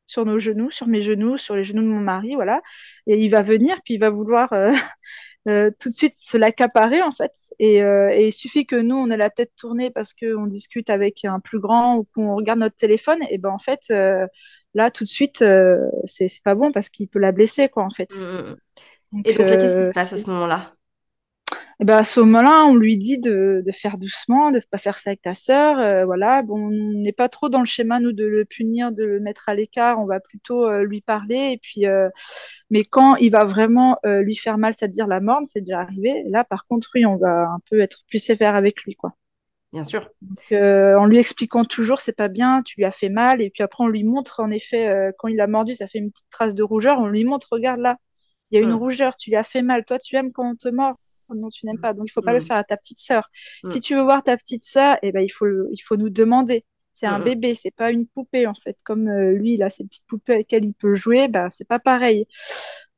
sur 0.07 0.25
nos 0.25 0.39
genoux, 0.39 0.71
sur 0.71 0.87
mes 0.87 1.01
genoux, 1.03 1.37
sur 1.37 1.55
les 1.55 1.63
genoux 1.63 1.81
de 1.83 1.87
mon 1.87 1.99
mari, 2.01 2.35
voilà. 2.35 2.61
Et 3.07 3.17
il 3.23 3.29
va 3.29 3.41
venir, 3.41 3.77
puis 3.85 3.93
il 3.95 3.99
va 3.99 4.09
vouloir 4.09 4.51
euh, 4.53 4.71
euh, 5.47 5.71
tout 5.79 5.89
de 5.89 5.93
suite 5.93 6.13
se 6.19 6.37
l'accaparer, 6.37 7.01
en 7.01 7.13
fait. 7.13 7.31
Et, 7.59 7.81
euh, 7.81 8.09
et 8.11 8.27
il 8.27 8.31
suffit 8.33 8.65
que 8.65 8.75
nous, 8.75 8.95
on 8.95 9.09
ait 9.09 9.17
la 9.17 9.29
tête 9.29 9.51
tournée 9.57 9.89
parce 9.89 10.13
qu'on 10.13 10.47
discute 10.47 10.89
avec 10.89 11.23
un 11.25 11.39
plus 11.39 11.59
grand 11.59 11.97
ou 11.97 12.07
qu'on 12.13 12.35
regarde 12.35 12.59
notre 12.59 12.75
téléphone, 12.75 13.19
et 13.29 13.37
ben 13.37 13.49
en 13.51 13.59
fait, 13.59 13.89
là, 14.73 14.91
tout 14.91 15.03
de 15.03 15.09
suite, 15.09 15.41
euh, 15.41 15.77
c'est 16.05 16.27
c'est 16.27 16.43
pas 16.43 16.55
bon 16.55 16.71
parce 16.71 16.89
qu'il 16.89 17.07
peut 17.07 17.19
la 17.19 17.31
blesser, 17.31 17.69
quoi, 17.69 17.83
en 17.83 17.89
fait. 17.91 18.09
Et 19.25 19.33
Donc, 19.33 19.49
là, 19.49 19.57
qu'est-ce 19.57 19.77
qui 19.77 19.85
se 19.85 19.89
euh, 19.89 19.91
passe 19.91 20.13
à 20.13 20.17
ce 20.17 20.29
moment-là? 20.29 20.73
et 21.79 21.83
ben, 21.85 21.97
à 21.97 22.03
ce 22.03 22.19
moment-là, 22.19 22.65
on 22.67 22.75
lui 22.75 22.95
dit 22.95 23.17
de, 23.17 23.63
de 23.65 23.71
faire 23.71 23.97
doucement, 23.97 24.51
de 24.51 24.57
ne 24.57 24.61
pas 24.69 24.77
faire 24.77 24.99
ça 24.99 25.09
avec 25.09 25.21
ta 25.23 25.33
sœur. 25.33 25.79
euh, 25.79 26.05
voilà, 26.05 26.43
bon, 26.43 26.67
on 26.67 27.01
n'est 27.01 27.11
pas 27.11 27.27
trop 27.27 27.49
dans 27.49 27.59
le 27.59 27.65
schéma, 27.65 27.99
nous, 27.99 28.11
de 28.13 28.23
le 28.25 28.45
punir, 28.45 28.91
de 28.91 29.03
le 29.03 29.19
mettre 29.19 29.49
à 29.49 29.55
l'écart. 29.55 29.99
On 29.99 30.05
va 30.05 30.19
plutôt 30.19 30.67
euh, 30.67 30.83
lui 30.83 31.01
parler. 31.01 31.53
Et 31.53 31.57
puis, 31.57 31.87
euh, 31.87 32.09
mais 32.69 32.83
quand 32.83 33.15
il 33.15 33.31
va 33.31 33.45
vraiment 33.45 33.97
lui 34.05 34.35
faire 34.35 34.59
mal, 34.59 34.73
c'est-à-dire 34.75 35.07
la 35.07 35.21
mordre, 35.21 35.47
c'est 35.47 35.61
déjà 35.61 35.79
arrivé. 35.79 36.23
Là, 36.29 36.43
par 36.43 36.67
contre, 36.67 36.87
oui, 36.93 37.05
on 37.05 37.17
va 37.17 37.47
un 37.47 37.59
peu 37.69 37.79
être 37.79 38.03
plus 38.07 38.19
sévère 38.19 38.55
avec 38.55 38.83
lui, 38.83 38.95
quoi. 38.95 39.13
Bien 39.73 39.83
sûr. 39.83 40.07
Donc, 40.21 40.51
en 40.51 41.05
lui 41.05 41.17
expliquant 41.17 41.65
toujours, 41.65 41.99
c'est 42.01 42.15
pas 42.15 42.27
bien, 42.27 42.61
tu 42.63 42.75
lui 42.77 42.85
as 42.85 42.91
fait 42.91 43.09
mal. 43.09 43.41
Et 43.41 43.49
puis 43.49 43.63
après, 43.63 43.83
on 43.83 43.87
lui 43.87 44.03
montre, 44.03 44.39
en 44.39 44.51
effet, 44.51 45.11
quand 45.17 45.29
il 45.29 45.41
a 45.41 45.47
mordu, 45.47 45.73
ça 45.73 45.87
fait 45.87 45.97
une 45.97 46.11
petite 46.11 46.29
trace 46.29 46.53
de 46.53 46.63
rougeur. 46.63 46.99
On 46.99 47.07
lui 47.07 47.25
montre, 47.25 47.47
regarde 47.51 47.79
là, 47.79 47.97
il 48.51 48.55
y 48.55 48.59
a 48.59 48.61
une 48.61 48.73
Mhm. 48.73 48.75
rougeur, 48.75 49.15
tu 49.15 49.29
lui 49.29 49.37
as 49.37 49.43
fait 49.43 49.61
mal. 49.61 49.85
Toi, 49.85 49.99
tu 49.99 50.15
aimes 50.15 50.31
quand 50.31 50.49
on 50.51 50.55
te 50.55 50.69
mord. 50.69 50.95
Non, 51.33 51.49
tu 51.49 51.65
n'aimes 51.65 51.79
pas. 51.79 51.93
Donc, 51.93 52.07
il 52.09 52.11
faut 52.11 52.21
pas 52.21 52.33
le 52.33 52.41
Mhm. 52.41 52.41
faire 52.41 52.57
à 52.57 52.63
ta 52.65 52.75
petite 52.77 52.99
sœur. 52.99 53.29
Si 53.65 53.79
tu 53.81 53.95
veux 53.95 54.01
voir 54.01 54.21
ta 54.23 54.35
petite 54.37 54.63
sœur, 54.63 54.97
eh 55.01 55.11
ben, 55.13 55.21
il 55.21 55.29
faut, 55.31 55.45
le- 55.45 55.69
il 55.71 55.79
faut 55.79 55.95
nous 55.95 56.09
demander. 56.09 56.65
C'est 56.93 57.07
un 57.07 57.19
bébé, 57.21 57.55
c'est 57.55 57.71
pas 57.71 57.91
une 57.91 58.05
poupée, 58.05 58.47
en 58.47 58.53
fait. 58.53 58.77
Comme 58.83 59.07
euh, 59.07 59.31
lui, 59.33 59.53
il 59.53 59.63
a 59.63 59.69
ses 59.69 59.85
petites 59.85 60.05
poupées 60.07 60.33
avec 60.33 60.51
lesquelles 60.51 60.65
il 60.65 60.73
peut 60.73 60.93
jouer, 60.95 61.29
bah, 61.29 61.47
c'est 61.49 61.67
pas 61.67 61.79
pareil. 61.79 62.27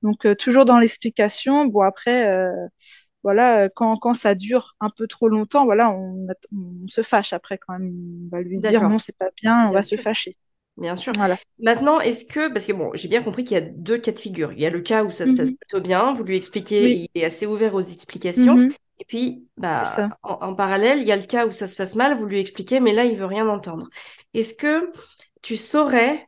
Donc, 0.01 0.25
euh, 0.25 0.35
toujours 0.35 0.65
dans 0.65 0.79
l'explication. 0.79 1.65
Bon, 1.65 1.81
après, 1.81 2.27
euh, 2.29 2.51
voilà, 3.23 3.69
quand, 3.69 3.97
quand 3.97 4.13
ça 4.15 4.35
dure 4.35 4.75
un 4.81 4.89
peu 4.89 5.07
trop 5.07 5.29
longtemps, 5.29 5.65
voilà, 5.65 5.91
on, 5.91 6.27
on 6.53 6.87
se 6.89 7.03
fâche 7.03 7.33
après 7.33 7.57
quand 7.59 7.73
même. 7.79 7.93
On 8.27 8.37
va 8.37 8.41
lui 8.43 8.59
dire 8.59 8.85
non, 8.85 8.99
c'est 8.99 9.17
pas 9.17 9.29
bien, 9.37 9.67
on 9.69 9.71
Bien 9.71 9.73
va 9.73 9.83
se 9.83 9.97
fâcher. 9.97 10.37
Bien 10.77 10.95
sûr. 10.95 11.13
Voilà. 11.15 11.37
Maintenant, 11.59 11.99
est-ce 11.99 12.25
que, 12.25 12.51
parce 12.51 12.65
que 12.65 12.73
bon, 12.73 12.91
j'ai 12.95 13.07
bien 13.07 13.21
compris 13.21 13.43
qu'il 13.43 13.53
y 13.55 13.57
a 13.59 13.61
deux 13.61 13.97
cas 13.99 14.11
de 14.11 14.19
figure. 14.19 14.51
Il 14.53 14.59
y 14.59 14.65
a 14.65 14.69
le 14.71 14.81
cas 14.81 15.03
où 15.03 15.11
ça 15.11 15.27
se 15.27 15.35
passe 15.35 15.51
Mhm. 15.51 15.57
plutôt 15.59 15.81
bien, 15.81 16.13
vous 16.15 16.23
lui 16.23 16.35
expliquez, 16.35 16.89
Oui, 16.89 17.03
il 17.15 17.21
est 17.21 17.25
assez 17.25 17.45
ouvert 17.45 17.75
aux 17.75 17.81
explications. 17.81 18.59
Mhm. 18.59 18.75
Et 18.99 19.05
puis, 19.05 19.47
bah, 19.57 20.07
en, 20.23 20.33
en 20.41 20.55
parallèle, 20.55 20.99
il 20.99 21.07
y 21.07 21.11
a 21.11 21.15
le 21.15 21.23
cas 21.23 21.45
où 21.45 21.51
ça 21.51 21.67
se 21.67 21.75
passe 21.75 21.95
mal, 21.95 22.17
vous 22.17 22.25
lui 22.25 22.39
expliquez, 22.39 22.79
mais 22.79 22.93
là, 22.93 23.05
il 23.05 23.15
veut 23.15 23.25
rien 23.25 23.47
entendre. 23.47 23.87
Est-ce 24.33 24.55
que 24.55 24.91
tu 25.43 25.57
saurais 25.57 26.27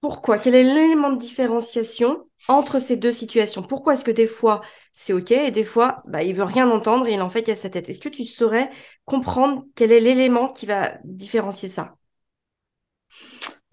pourquoi? 0.00 0.38
Quel 0.38 0.54
est 0.54 0.64
l'élément 0.64 1.10
de 1.12 1.18
différenciation 1.18 2.28
entre 2.48 2.78
ces 2.80 2.96
deux 2.96 3.12
situations? 3.12 3.62
Pourquoi 3.62 3.94
est-ce 3.94 4.04
que 4.04 4.10
des 4.12 4.26
fois 4.28 4.62
c'est 4.92 5.12
OK 5.14 5.32
et 5.32 5.50
des 5.52 5.64
fois 5.64 6.02
bah, 6.06 6.22
il 6.22 6.34
veut 6.36 6.44
rien 6.44 6.70
entendre 6.70 7.06
et 7.08 7.14
il 7.14 7.22
en 7.22 7.30
fait 7.30 7.42
qu'à 7.44 7.56
sa 7.56 7.70
tête? 7.70 7.88
Est-ce 7.90 8.02
que 8.02 8.08
tu 8.10 8.24
saurais 8.26 8.70
comprendre 9.06 9.64
quel 9.76 9.92
est 9.92 10.00
l'élément 10.00 10.48
qui 10.52 10.66
va 10.66 10.92
différencier 11.04 11.68
ça? 11.70 11.96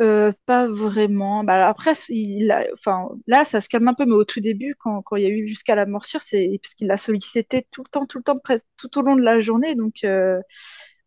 Euh, 0.01 0.31
pas 0.47 0.67
vraiment. 0.67 1.43
Bah, 1.43 1.67
après, 1.67 1.93
il 2.09 2.49
a- 2.51 2.65
enfin, 2.73 3.09
là, 3.27 3.45
ça 3.45 3.61
se 3.61 3.69
calme 3.69 3.87
un 3.87 3.93
peu, 3.93 4.05
mais 4.05 4.15
au 4.15 4.23
tout 4.25 4.39
début, 4.41 4.75
quand, 4.79 5.01
quand 5.03 5.15
il 5.15 5.23
y 5.23 5.25
a 5.27 5.29
eu 5.29 5.47
jusqu'à 5.47 5.75
la 5.75 5.85
morsure, 5.85 6.21
c'est 6.23 6.59
parce 6.61 6.73
qu'il 6.73 6.87
l'a 6.87 6.97
sollicité 6.97 7.67
tout 7.71 7.83
le 7.83 7.89
temps, 7.89 8.05
tout 8.07 8.17
le 8.17 8.23
temps, 8.23 8.37
presque 8.37 8.65
tout 8.77 8.97
au 8.97 9.03
long 9.03 9.15
de 9.15 9.21
la 9.21 9.39
journée. 9.41 9.75
Donc, 9.75 9.97
euh, 10.03 10.41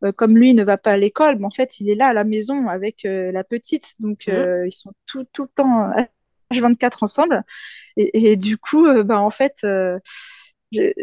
euh, 0.05 0.13
comme 0.13 0.39
lui 0.39 0.55
ne 0.55 0.65
va 0.65 0.79
pas 0.79 0.93
à 0.93 0.97
l'école, 0.99 1.39
mais 1.39 1.47
en 1.47 1.51
fait, 1.51 1.81
il 1.81 1.91
est 1.91 1.95
là 1.97 2.09
à 2.09 2.13
la 2.15 2.25
maison 2.25 2.69
avec 2.69 3.03
la 3.05 3.45
petite. 3.45 3.95
Donc, 4.01 4.29
euh, 4.29 4.67
ils 4.67 4.73
sont 4.73 4.93
tout, 5.07 5.25
tout 5.33 5.45
le 5.45 5.49
temps 5.55 5.91
H24 6.53 7.03
ensemble. 7.03 7.43
Et, 7.97 8.33
et 8.33 8.37
du 8.37 8.59
coup, 8.59 8.87
bah, 9.05 9.21
en 9.21 9.31
fait, 9.31 9.65
j'ai 10.75 10.95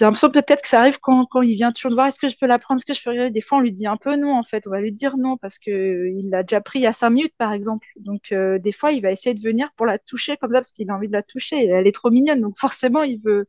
l'impression 0.00 0.30
peut-être 0.30 0.62
que 0.62 0.68
ça 0.68 0.80
arrive 0.80 0.98
quand, 1.00 1.26
il 1.42 1.56
vient 1.56 1.72
toujours 1.72 1.90
de 1.90 1.96
voir 1.96 2.06
est-ce 2.06 2.18
que 2.18 2.28
je 2.28 2.36
peux 2.38 2.46
la 2.46 2.58
prendre, 2.58 2.78
est-ce 2.78 2.86
que 2.86 2.94
je 2.94 3.02
peux 3.02 3.10
regarder. 3.10 3.30
Des 3.30 3.40
fois, 3.40 3.58
on 3.58 3.60
lui 3.60 3.72
dit 3.72 3.86
un 3.86 3.96
peu 3.96 4.16
non, 4.16 4.36
en 4.36 4.42
fait. 4.44 4.66
On 4.66 4.70
va 4.70 4.80
lui 4.80 4.92
dire 4.92 5.16
non 5.16 5.36
parce 5.36 5.58
que 5.58 5.70
euh, 5.70 6.10
il 6.10 6.30
l'a 6.30 6.42
déjà 6.42 6.60
pris 6.60 6.80
il 6.80 6.82
y 6.82 6.86
a 6.86 6.92
cinq 6.92 7.10
minutes, 7.10 7.34
par 7.38 7.52
exemple. 7.52 7.86
Donc, 7.96 8.32
euh, 8.32 8.58
des 8.58 8.72
fois, 8.72 8.92
il 8.92 9.02
va 9.02 9.10
essayer 9.10 9.34
de 9.34 9.40
venir 9.40 9.70
pour 9.76 9.86
la 9.86 9.98
toucher 9.98 10.36
comme 10.36 10.52
ça 10.52 10.58
parce 10.60 10.72
qu'il 10.72 10.90
a 10.90 10.94
envie 10.94 11.08
de 11.08 11.12
la 11.12 11.22
toucher. 11.22 11.66
Elle 11.66 11.86
est 11.86 11.92
trop 11.92 12.10
mignonne. 12.10 12.40
Donc, 12.40 12.56
forcément, 12.58 13.02
il 13.02 13.20
veut 13.22 13.46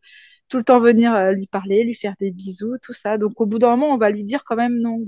tout 0.49 0.57
le 0.57 0.63
temps 0.63 0.79
venir 0.79 1.13
euh, 1.15 1.31
lui 1.31 1.47
parler, 1.47 1.83
lui 1.83 1.95
faire 1.95 2.15
des 2.19 2.31
bisous, 2.31 2.77
tout 2.81 2.93
ça. 2.93 3.17
Donc, 3.17 3.39
au 3.41 3.45
bout 3.45 3.59
d'un 3.59 3.69
moment, 3.71 3.93
on 3.93 3.97
va 3.97 4.09
lui 4.09 4.23
dire 4.23 4.43
quand 4.45 4.55
même 4.55 4.79
non. 4.79 4.99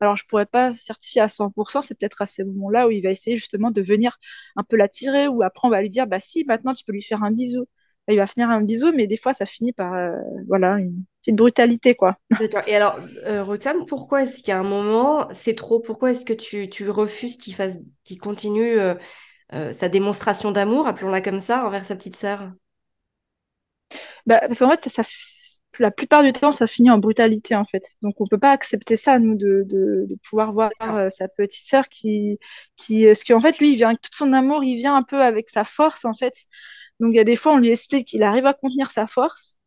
Alors, 0.00 0.16
je 0.16 0.24
pourrais 0.26 0.46
pas 0.46 0.72
certifier 0.72 1.20
à 1.22 1.28
100%, 1.28 1.82
c'est 1.82 1.98
peut-être 1.98 2.22
à 2.22 2.26
ces 2.26 2.44
moments-là 2.44 2.86
où 2.88 2.90
il 2.90 3.02
va 3.02 3.10
essayer 3.10 3.36
justement 3.36 3.70
de 3.70 3.82
venir 3.82 4.18
un 4.56 4.62
peu 4.62 4.76
l'attirer, 4.76 5.26
ou 5.28 5.42
après 5.42 5.66
on 5.66 5.70
va 5.70 5.82
lui 5.82 5.90
dire, 5.90 6.06
bah 6.06 6.20
si, 6.20 6.44
maintenant 6.44 6.74
tu 6.74 6.84
peux 6.84 6.92
lui 6.92 7.02
faire 7.02 7.22
un 7.24 7.32
bisou. 7.32 7.66
Il 8.12 8.18
va 8.18 8.26
finir 8.26 8.50
un 8.50 8.62
bisou, 8.62 8.92
mais 8.94 9.06
des 9.06 9.16
fois 9.16 9.34
ça 9.34 9.46
finit 9.46 9.72
par, 9.72 9.94
euh, 9.94 10.12
voilà, 10.46 10.78
une, 10.78 11.04
une, 11.26 11.36
brutalité, 11.36 11.94
quoi. 11.94 12.16
D'accord. 12.40 12.62
Et 12.66 12.74
alors, 12.74 12.98
euh, 13.26 13.42
Roxane, 13.44 13.86
pourquoi 13.86 14.22
est-ce 14.22 14.42
qu'à 14.42 14.58
un 14.58 14.62
moment, 14.62 15.28
c'est 15.32 15.54
trop 15.54 15.80
Pourquoi 15.80 16.10
est-ce 16.10 16.24
que 16.24 16.32
tu, 16.32 16.68
tu 16.68 16.88
refuses 16.90 17.36
qu'il 17.36 17.54
fasse, 17.54 17.80
qu'il 18.04 18.18
continue 18.18 18.78
euh, 18.78 18.94
euh, 19.52 19.72
sa 19.72 19.88
démonstration 19.88 20.52
d'amour, 20.52 20.86
appelons-la 20.86 21.20
comme 21.20 21.40
ça, 21.40 21.66
envers 21.66 21.84
sa 21.84 21.96
petite 21.96 22.16
sœur? 22.16 22.50
Bah, 24.26 24.40
Parce 24.40 24.58
qu'en 24.58 24.70
fait, 24.70 24.80
ça, 24.80 24.90
ça, 24.90 25.02
la 25.82 25.90
plupart 25.90 26.22
du 26.22 26.32
temps, 26.32 26.52
ça 26.52 26.66
finit 26.66 26.90
en 26.90 26.98
brutalité, 26.98 27.54
en 27.54 27.64
fait. 27.64 27.82
Donc, 28.02 28.20
on 28.20 28.26
peut 28.26 28.38
pas 28.38 28.52
accepter 28.52 28.96
ça, 28.96 29.18
nous, 29.18 29.36
de, 29.36 29.64
de, 29.66 30.06
de 30.08 30.16
pouvoir 30.28 30.52
voir 30.52 30.70
euh, 30.82 31.10
sa 31.10 31.28
petite 31.28 31.66
sœur 31.66 31.88
qui, 31.88 32.38
qui... 32.76 33.06
Parce 33.06 33.24
qu'en 33.24 33.40
fait, 33.40 33.58
lui, 33.58 33.72
il 33.72 33.76
vient 33.76 33.88
avec 33.88 34.00
tout 34.00 34.10
son 34.12 34.32
amour, 34.32 34.64
il 34.64 34.76
vient 34.76 34.96
un 34.96 35.02
peu 35.02 35.22
avec 35.22 35.48
sa 35.48 35.64
force, 35.64 36.04
en 36.04 36.14
fait. 36.14 36.34
Donc, 37.00 37.12
il 37.12 37.16
y 37.16 37.20
a 37.20 37.24
des 37.24 37.36
fois, 37.36 37.54
on 37.54 37.58
lui 37.58 37.70
explique 37.70 38.06
qu'il 38.08 38.22
arrive 38.22 38.46
à 38.46 38.54
contenir 38.54 38.90
sa 38.90 39.06
force. 39.06 39.58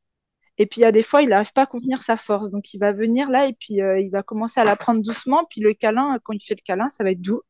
Et 0.58 0.66
puis, 0.68 0.82
il 0.82 0.84
y 0.84 0.88
a 0.88 0.92
des 0.92 1.04
fois, 1.04 1.22
il 1.22 1.30
n'arrive 1.30 1.54
pas 1.54 1.64
à 1.64 1.66
contenir 1.66 2.04
sa 2.04 2.18
force. 2.18 2.50
Donc, 2.50 2.74
il 2.74 2.80
va 2.80 2.92
venir 2.92 3.30
là 3.30 3.48
et 3.48 3.54
puis 3.54 3.82
euh, 3.82 4.00
il 4.00 4.10
va 4.12 4.24
commencer 4.24 4.60
à 4.60 4.66
la 4.66 4.76
prendre 4.76 5.02
doucement. 5.02 5.46
Puis, 5.50 5.62
le 5.62 5.74
câlin, 5.74 6.20
quand 6.24 6.34
il 6.34 6.42
fait 6.44 6.56
le 6.56 6.64
câlin, 6.64 6.90
ça 6.90 7.04
va 7.04 7.12
être 7.12 7.22
doux. 7.22 7.42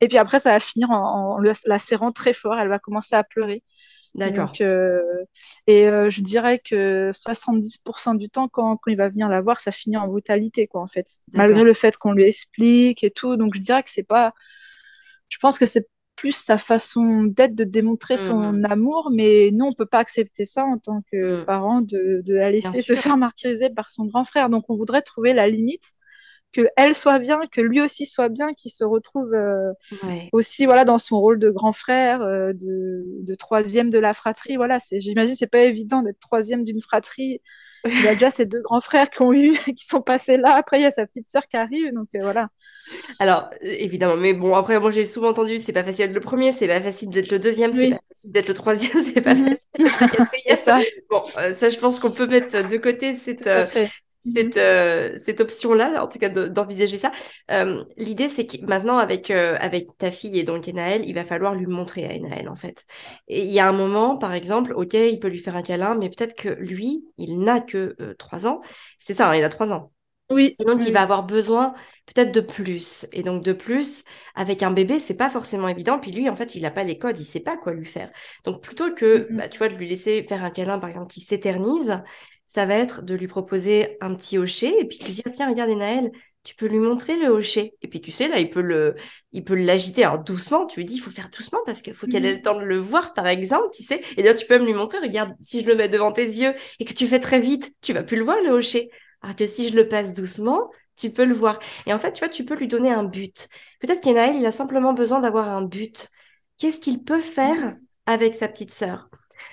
Et 0.00 0.08
puis 0.08 0.18
après, 0.18 0.40
ça 0.40 0.52
va 0.52 0.60
finir 0.60 0.90
en, 0.90 1.36
en 1.36 1.38
la 1.38 1.78
serrant 1.78 2.12
très 2.12 2.32
fort. 2.32 2.58
Elle 2.58 2.68
va 2.68 2.78
commencer 2.78 3.14
à 3.14 3.24
pleurer. 3.24 3.62
D'accord. 4.14 4.52
Euh, 4.60 5.00
et 5.66 5.88
euh, 5.88 6.10
je 6.10 6.20
dirais 6.20 6.58
que 6.58 7.10
70% 7.12 8.18
du 8.18 8.28
temps, 8.28 8.48
quand, 8.48 8.76
quand, 8.76 8.90
il 8.90 8.96
va 8.96 9.08
venir 9.08 9.28
la 9.28 9.40
voir, 9.40 9.60
ça 9.60 9.72
finit 9.72 9.96
en 9.96 10.06
brutalité, 10.06 10.66
quoi, 10.66 10.82
en 10.82 10.88
fait. 10.88 11.06
Malgré 11.32 11.64
le 11.64 11.74
fait 11.74 11.96
qu'on 11.96 12.12
lui 12.12 12.24
explique 12.24 13.02
et 13.04 13.10
tout. 13.10 13.36
Donc, 13.36 13.54
je 13.54 13.60
dirais 13.60 13.82
que 13.82 13.90
c'est 13.90 14.02
pas. 14.02 14.34
Je 15.28 15.38
pense 15.38 15.58
que 15.58 15.64
c'est 15.64 15.88
plus 16.16 16.32
sa 16.32 16.58
façon 16.58 17.24
d'être, 17.24 17.54
de 17.54 17.64
démontrer 17.64 18.18
son 18.18 18.52
mmh. 18.52 18.66
amour, 18.66 19.10
mais 19.10 19.50
nous, 19.50 19.64
on 19.64 19.72
peut 19.72 19.86
pas 19.86 19.98
accepter 19.98 20.44
ça 20.44 20.64
en 20.64 20.78
tant 20.78 21.02
que 21.10 21.40
mmh. 21.40 21.44
parents, 21.46 21.80
de, 21.80 22.22
de, 22.24 22.34
la 22.34 22.50
laisser 22.50 22.82
se 22.82 22.94
faire 22.94 23.16
martyriser 23.16 23.70
par 23.70 23.88
son 23.88 24.04
grand 24.04 24.24
frère. 24.24 24.50
Donc, 24.50 24.64
on 24.68 24.74
voudrait 24.74 25.02
trouver 25.02 25.32
la 25.32 25.48
limite 25.48 25.94
que 26.52 26.62
elle 26.76 26.94
soit 26.94 27.18
bien, 27.18 27.40
que 27.50 27.60
lui 27.60 27.80
aussi 27.80 28.06
soit 28.06 28.28
bien, 28.28 28.54
qu'il 28.54 28.70
se 28.70 28.84
retrouve 28.84 29.32
euh, 29.34 29.72
aussi 30.32 30.66
voilà 30.66 30.84
dans 30.84 30.98
son 30.98 31.18
rôle 31.18 31.38
de 31.38 31.50
grand 31.50 31.72
frère, 31.72 32.22
euh, 32.22 32.52
de, 32.52 33.04
de, 33.06 33.34
troisième 33.34 33.90
de 33.90 33.98
la 33.98 34.14
fratrie. 34.14 34.56
Voilà, 34.56 34.78
j'imagine 34.92 35.34
c'est 35.34 35.46
pas 35.46 35.62
évident 35.62 36.02
d'être 36.02 36.20
troisième 36.20 36.64
d'une 36.64 36.80
fratrie. 36.80 37.40
Il 37.84 38.02
y 38.02 38.08
a 38.08 38.14
déjà 38.14 38.30
ces 38.30 38.46
deux 38.46 38.60
grands 38.60 38.80
frères 38.80 39.10
qui 39.10 39.22
ont 39.22 39.32
eu, 39.32 39.54
qui 39.76 39.84
sont 39.84 40.02
passés 40.02 40.36
là. 40.36 40.54
Après, 40.54 40.78
il 40.78 40.82
y 40.82 40.86
a 40.86 40.92
sa 40.92 41.04
petite 41.04 41.28
sœur 41.28 41.48
qui 41.48 41.56
arrive, 41.56 41.92
donc 41.92 42.08
euh, 42.14 42.20
voilà. 42.20 42.48
Alors 43.18 43.50
évidemment, 43.62 44.16
mais 44.16 44.34
bon 44.34 44.54
après 44.54 44.78
moi 44.78 44.90
j'ai 44.90 45.04
souvent 45.04 45.28
entendu 45.28 45.58
c'est 45.58 45.72
pas 45.72 45.84
facile 45.84 46.06
d'être 46.06 46.14
le 46.14 46.20
premier, 46.20 46.52
c'est 46.52 46.68
pas 46.68 46.80
facile 46.80 47.10
d'être 47.10 47.30
le 47.30 47.38
deuxième, 47.38 47.72
c'est 47.72 47.90
pas 47.90 48.00
facile 48.08 48.32
d'être 48.32 48.48
le 48.48 48.54
troisième, 48.54 49.00
c'est 49.00 49.20
pas 49.20 49.34
mhm. 49.34 49.48
facile 49.48 49.68
d'être 49.78 50.00
le 50.00 50.08
quatrième. 50.08 50.56
ça. 50.56 50.80
Bon, 51.08 51.22
ça 51.54 51.70
je 51.70 51.78
pense 51.78 51.98
qu'on 51.98 52.10
peut 52.10 52.26
mettre 52.26 52.66
de 52.68 52.76
côté 52.76 53.16
cette 53.16 53.48
cette, 54.24 54.56
euh, 54.56 55.18
cette 55.18 55.40
option-là, 55.40 56.02
en 56.02 56.08
tout 56.08 56.18
cas 56.18 56.28
d'envisager 56.28 56.98
ça. 56.98 57.12
Euh, 57.50 57.84
L'idée, 57.96 58.28
c'est 58.28 58.46
que 58.46 58.64
maintenant, 58.64 58.98
avec, 58.98 59.30
euh, 59.30 59.56
avec 59.60 59.96
ta 59.98 60.10
fille 60.10 60.38
et 60.38 60.44
donc 60.44 60.68
Enaël, 60.68 61.02
il 61.04 61.14
va 61.14 61.24
falloir 61.24 61.54
lui 61.54 61.66
montrer 61.66 62.06
à 62.06 62.14
Enaël, 62.14 62.48
en 62.48 62.56
fait. 62.56 62.84
Et 63.28 63.42
il 63.44 63.52
y 63.52 63.60
a 63.60 63.68
un 63.68 63.72
moment, 63.72 64.16
par 64.16 64.32
exemple, 64.32 64.72
OK, 64.74 64.94
il 64.94 65.18
peut 65.18 65.28
lui 65.28 65.38
faire 65.38 65.56
un 65.56 65.62
câlin, 65.62 65.96
mais 65.96 66.08
peut-être 66.08 66.34
que 66.34 66.48
lui, 66.50 67.04
il 67.18 67.40
n'a 67.40 67.60
que 67.60 67.96
trois 68.18 68.46
ans. 68.46 68.60
C'est 68.98 69.14
ça, 69.14 69.30
hein, 69.30 69.36
il 69.36 69.44
a 69.44 69.48
trois 69.48 69.72
ans. 69.72 69.92
Oui. 70.30 70.56
Et 70.58 70.64
donc, 70.64 70.80
il 70.86 70.92
va 70.92 71.02
avoir 71.02 71.24
besoin 71.24 71.74
peut-être 72.06 72.32
de 72.32 72.40
plus. 72.40 73.06
Et 73.12 73.22
donc, 73.22 73.44
de 73.44 73.52
plus, 73.52 74.04
avec 74.34 74.62
un 74.62 74.70
bébé, 74.70 74.98
c'est 74.98 75.16
pas 75.16 75.28
forcément 75.28 75.68
évident. 75.68 75.98
Puis 75.98 76.10
lui, 76.10 76.28
en 76.30 76.36
fait, 76.36 76.54
il 76.54 76.62
n'a 76.62 76.70
pas 76.70 76.84
les 76.84 76.98
codes, 76.98 77.20
il 77.20 77.24
sait 77.24 77.40
pas 77.40 77.56
quoi 77.56 77.72
lui 77.74 77.84
faire. 77.84 78.10
Donc, 78.44 78.62
plutôt 78.62 78.94
que, 78.94 79.28
bah, 79.30 79.48
tu 79.48 79.58
vois, 79.58 79.68
de 79.68 79.74
lui 79.74 79.88
laisser 79.88 80.24
faire 80.26 80.42
un 80.42 80.50
câlin, 80.50 80.78
par 80.78 80.88
exemple, 80.88 81.12
qui 81.12 81.20
s'éternise, 81.20 82.02
ça 82.52 82.66
va 82.66 82.74
être 82.74 83.00
de 83.00 83.14
lui 83.14 83.28
proposer 83.28 83.96
un 84.02 84.14
petit 84.14 84.36
hocher 84.36 84.78
et 84.78 84.84
puis 84.84 84.98
de 84.98 85.04
lui 85.04 85.14
dire 85.14 85.24
tiens 85.32 85.48
regarde 85.48 85.70
Naël 85.70 86.12
tu 86.44 86.54
peux 86.54 86.66
lui 86.66 86.80
montrer 86.80 87.16
le 87.16 87.28
hocher 87.28 87.72
et 87.80 87.88
puis 87.88 88.02
tu 88.02 88.10
sais 88.10 88.28
là 88.28 88.40
il 88.40 88.50
peut 88.50 88.60
le 88.60 88.94
il 89.32 89.42
peut 89.42 89.54
l'agiter 89.54 90.04
alors 90.04 90.18
doucement. 90.18 90.66
Tu 90.66 90.80
lui 90.80 90.84
dis 90.84 90.96
il 90.96 91.00
faut 91.00 91.10
faire 91.10 91.30
doucement 91.30 91.60
parce 91.64 91.80
qu'il 91.80 91.94
faut 91.94 92.06
qu'elle 92.06 92.26
ait 92.26 92.32
mhm. 92.32 92.36
le 92.36 92.42
temps 92.42 92.58
de 92.58 92.64
le 92.64 92.76
voir 92.76 93.14
par 93.14 93.26
exemple 93.26 93.68
tu 93.72 93.82
sais. 93.82 94.02
Et 94.18 94.22
là 94.22 94.34
tu 94.34 94.44
peux 94.44 94.58
même 94.58 94.66
lui 94.66 94.74
montrer 94.74 94.98
regarde 94.98 95.32
si 95.40 95.62
je 95.62 95.66
le 95.66 95.74
mets 95.76 95.88
devant 95.88 96.12
tes 96.12 96.26
yeux 96.26 96.52
et 96.78 96.84
que 96.84 96.92
tu 96.92 97.06
fais 97.06 97.20
très 97.20 97.40
vite 97.40 97.74
tu 97.80 97.94
vas 97.94 98.02
plus 98.02 98.18
le 98.18 98.24
voir 98.24 98.36
le 98.42 98.50
hocher 98.50 98.90
alors 99.22 99.34
que 99.34 99.46
si 99.46 99.70
je 99.70 99.74
le 99.74 99.88
passe 99.88 100.12
doucement 100.12 100.70
tu 100.94 101.08
peux 101.08 101.24
le 101.24 101.34
voir. 101.34 101.58
Et 101.86 101.94
en 101.94 101.98
fait 101.98 102.12
tu 102.12 102.18
vois 102.18 102.28
tu 102.28 102.44
peux 102.44 102.54
lui 102.54 102.68
donner 102.68 102.90
un 102.90 103.04
but. 103.04 103.48
Peut-être 103.80 104.02
qu'Enaël 104.02 104.36
il 104.36 104.44
a 104.44 104.52
simplement 104.52 104.92
besoin 104.92 105.20
d'avoir 105.20 105.48
un 105.48 105.62
but. 105.62 106.10
Qu'est-ce 106.58 106.80
qu'il 106.80 107.02
peut 107.02 107.22
faire 107.22 107.56
mhm. 107.56 107.80
avec 108.04 108.34
sa 108.34 108.48
petite 108.48 108.72
sœur? 108.72 109.08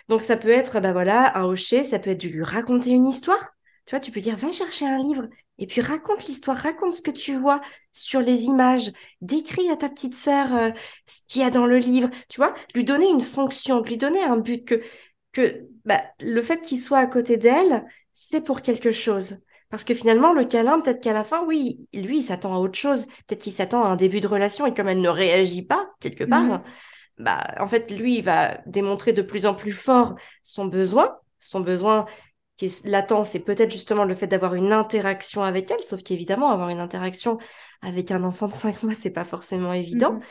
Donc 0.10 0.24
ça 0.24 0.38
peut 0.38 0.50
être, 0.50 0.80
bah 0.82 0.92
voilà, 0.92 1.38
un 1.38 1.46
hocher, 1.46 1.84
ça 1.84 2.00
peut 2.00 2.10
être 2.10 2.22
de 2.22 2.28
lui 2.28 2.44
raconter 2.44 2.90
une 2.90 3.08
histoire. 3.08 3.40
Tu 3.86 3.92
vois, 3.92 4.00
tu 4.00 4.12
peux 4.12 4.20
dire, 4.20 4.36
va 4.36 4.52
chercher 4.52 4.86
un 4.86 4.98
livre 4.98 5.28
et 5.60 5.68
puis 5.68 5.82
raconte 5.82 6.26
l'histoire, 6.26 6.58
raconte 6.58 6.94
ce 6.94 7.02
que 7.02 7.12
tu 7.12 7.38
vois 7.38 7.62
sur 7.92 8.22
les 8.22 8.46
images, 8.46 8.92
décris 9.22 9.70
à 9.70 9.76
ta 9.76 9.90
petite 9.90 10.16
sœur 10.16 10.54
euh, 10.56 10.70
ce 11.06 11.20
qu'il 11.28 11.42
y 11.42 11.46
a 11.46 11.50
dans 11.50 11.66
le 11.66 11.78
livre, 11.78 12.10
tu 12.30 12.38
vois, 12.38 12.56
lui 12.74 12.84
donner 12.84 13.08
une 13.08 13.22
fonction, 13.22 13.82
lui 13.82 13.98
donner 13.98 14.24
un 14.24 14.38
but 14.38 14.66
que, 14.66 14.82
que 15.32 15.68
bah, 15.86 16.02
le 16.22 16.42
fait 16.42 16.62
qu'il 16.62 16.80
soit 16.80 17.00
à 17.00 17.08
côté 17.08 17.38
d'elle, 17.38 17.86
c'est 18.14 18.44
pour 18.44 18.62
quelque 18.62 18.92
chose. 18.92 19.42
Parce 19.70 19.84
que 19.84 19.94
finalement, 19.94 20.34
le 20.34 20.46
câlin, 20.46 20.80
peut-être 20.80 21.02
qu'à 21.02 21.14
la 21.14 21.24
fin, 21.24 21.46
oui, 21.46 21.88
lui, 21.94 22.20
il 22.20 22.24
s'attend 22.24 22.56
à 22.56 22.58
autre 22.58 22.80
chose. 22.80 23.06
Peut-être 23.28 23.44
qu'il 23.44 23.54
s'attend 23.54 23.84
à 23.84 23.90
un 23.90 23.96
début 23.96 24.22
de 24.22 24.28
relation 24.28 24.66
et 24.66 24.74
comme 24.74 24.88
elle 24.88 25.02
ne 25.02 25.10
réagit 25.10 25.62
pas, 25.62 25.92
quelque 26.00 26.24
part, 26.24 26.44
mmh 26.44 26.64
bah, 27.20 27.44
en 27.60 27.68
fait, 27.68 27.92
lui, 27.92 28.18
il 28.18 28.24
va 28.24 28.60
démontrer 28.66 29.14
de 29.14 29.22
plus 29.22 29.46
en 29.46 29.54
plus 29.54 29.72
fort 29.72 30.16
son 30.42 30.66
besoin. 30.66 31.18
Son 31.38 31.60
besoin 31.60 32.06
qui 32.58 32.66
est 32.66 32.86
latent, 32.86 33.24
c'est 33.24 33.40
peut-être 33.40 33.72
justement 33.72 34.04
le 34.04 34.16
fait 34.16 34.28
d'avoir 34.28 34.56
une 34.56 34.74
interaction 34.74 35.44
avec 35.44 35.72
elle, 35.72 35.84
sauf 35.84 36.04
qu'évidemment, 36.04 36.50
avoir 36.50 36.70
une 36.70 36.80
interaction 36.80 37.38
avec 37.82 38.12
un 38.12 38.24
enfant 38.24 38.48
de 38.48 38.54
5 38.54 38.84
mois, 38.84 38.96
c'est 38.96 39.12
pas 39.12 39.26
forcément 39.26 39.72
évident. 39.74 40.16
Mm-hmm. 40.16 40.22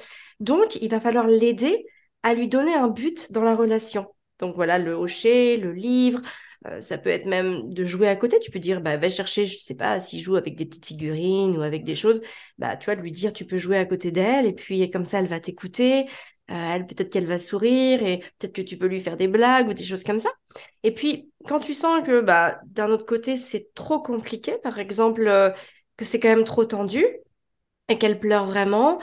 Donc, 0.40 0.76
il 0.80 0.90
va 0.90 1.00
falloir 1.00 1.26
l'aider 1.26 1.86
à 2.22 2.34
lui 2.34 2.48
donner 2.48 2.74
un 2.74 2.88
but 2.88 3.32
dans 3.32 3.44
la 3.44 3.54
relation. 3.54 4.06
Donc 4.38 4.54
voilà, 4.54 4.78
le 4.78 4.92
hocher, 4.92 5.56
le 5.56 5.72
livre, 5.72 6.20
euh, 6.66 6.80
ça 6.80 6.98
peut 6.98 7.10
être 7.10 7.26
même 7.26 7.72
de 7.72 7.84
jouer 7.86 8.08
à 8.08 8.16
côté. 8.16 8.38
Tu 8.40 8.50
peux 8.50 8.58
dire, 8.58 8.80
bah, 8.80 8.96
va 8.96 9.10
chercher, 9.10 9.46
je 9.46 9.58
sais 9.58 9.74
pas, 9.74 10.00
s'il 10.00 10.20
joue 10.20 10.36
avec 10.36 10.56
des 10.56 10.66
petites 10.66 10.86
figurines 10.86 11.56
ou 11.56 11.62
avec 11.62 11.84
des 11.84 11.94
choses, 11.94 12.22
bah, 12.58 12.76
tu 12.76 12.86
vois, 12.86 12.94
lui 12.94 13.12
dire, 13.12 13.32
tu 13.32 13.44
peux 13.46 13.58
jouer 13.58 13.78
à 13.78 13.84
côté 13.84 14.10
d'elle 14.12 14.46
et 14.46 14.52
puis 14.52 14.90
comme 14.90 15.04
ça, 15.04 15.20
elle 15.20 15.26
va 15.26 15.40
t'écouter. 15.40 16.06
Euh, 16.50 16.54
elle, 16.54 16.86
peut-être 16.86 17.10
qu'elle 17.10 17.26
va 17.26 17.38
sourire 17.38 18.02
et 18.02 18.18
peut-être 18.38 18.54
que 18.54 18.62
tu 18.62 18.78
peux 18.78 18.86
lui 18.86 19.00
faire 19.00 19.16
des 19.16 19.28
blagues 19.28 19.68
ou 19.68 19.74
des 19.74 19.84
choses 19.84 20.04
comme 20.04 20.18
ça. 20.18 20.30
Et 20.82 20.92
puis, 20.94 21.30
quand 21.46 21.60
tu 21.60 21.74
sens 21.74 22.02
que, 22.06 22.20
bah, 22.20 22.60
d'un 22.66 22.90
autre 22.90 23.04
côté, 23.06 23.36
c'est 23.36 23.74
trop 23.74 24.00
compliqué, 24.00 24.56
par 24.58 24.78
exemple, 24.78 25.26
euh, 25.28 25.50
que 25.96 26.04
c'est 26.04 26.20
quand 26.20 26.28
même 26.28 26.44
trop 26.44 26.64
tendu 26.64 27.04
et 27.88 27.98
qu'elle 27.98 28.18
pleure 28.20 28.46
vraiment, 28.46 28.98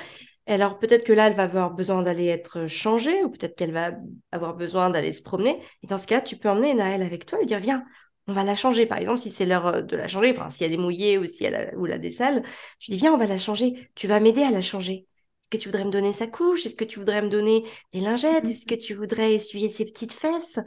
alors 0.48 0.78
peut-être 0.80 1.04
que 1.06 1.14
là, 1.14 1.28
elle 1.28 1.36
va 1.36 1.44
avoir 1.44 1.72
besoin 1.72 2.04
d'aller 2.04 2.28
être 2.28 2.68
changée 2.68 3.24
ou 3.24 3.30
peut-être 3.30 3.56
qu'elle 3.56 3.72
va 3.72 3.92
avoir 4.32 4.56
besoin 4.56 4.90
d'aller 4.90 5.12
se 5.12 5.24
promener. 5.24 5.60
Et 5.84 5.88
dans 5.88 5.98
ce 5.98 6.08
cas, 6.08 6.22
tu 6.22 6.38
peux 6.38 6.50
emmener 6.50 6.74
Naël 6.76 7.02
avec 7.02 7.26
toi 7.26 7.40
et 7.40 7.42
lui 7.42 7.48
dire, 7.48 7.60
viens, 7.60 7.84
on 8.28 8.34
va 8.34 8.44
la 8.44 8.56
changer. 8.56 8.86
Par 8.86 8.98
exemple, 9.00 9.20
si 9.20 9.32
c'est 9.32 9.46
l'heure 9.46 9.68
euh, 9.68 9.82
de 9.82 9.96
la 9.98 10.08
changer, 10.08 10.32
enfin, 10.32 10.50
si 10.50 10.64
elle 10.64 10.74
est 10.74 10.78
mouillée 10.78 11.18
ou 11.18 11.26
si 11.26 11.46
elle 11.46 11.56
a, 11.56 11.76
ou 11.76 11.86
la 11.86 11.98
décelle, 11.98 12.44
tu 12.80 12.92
dis, 12.92 12.98
viens, 12.98 13.14
on 13.14 13.18
va 13.18 13.28
la 13.28 13.38
changer. 13.38 13.90
Tu 13.96 14.08
vas 14.08 14.20
m'aider 14.20 14.44
à 14.44 14.52
la 14.52 14.62
changer. 14.62 15.08
Est-ce 15.46 15.58
que 15.58 15.64
tu 15.64 15.70
voudrais 15.70 15.86
me 15.86 15.92
donner 15.92 16.14
sa 16.14 16.28
couche? 16.28 16.66
Est-ce 16.66 16.76
que 16.76 16.84
tu 16.86 17.00
voudrais 17.00 17.22
me 17.22 17.30
donner 17.30 17.66
des 17.94 18.00
lingettes? 18.00 18.46
Est-ce 18.46 18.66
que 18.68 18.76
tu 18.76 18.94
voudrais 18.96 19.36
essuyer 19.36 19.70
ses 19.70 19.86
petites 19.86 20.14
fesses? 20.14 20.60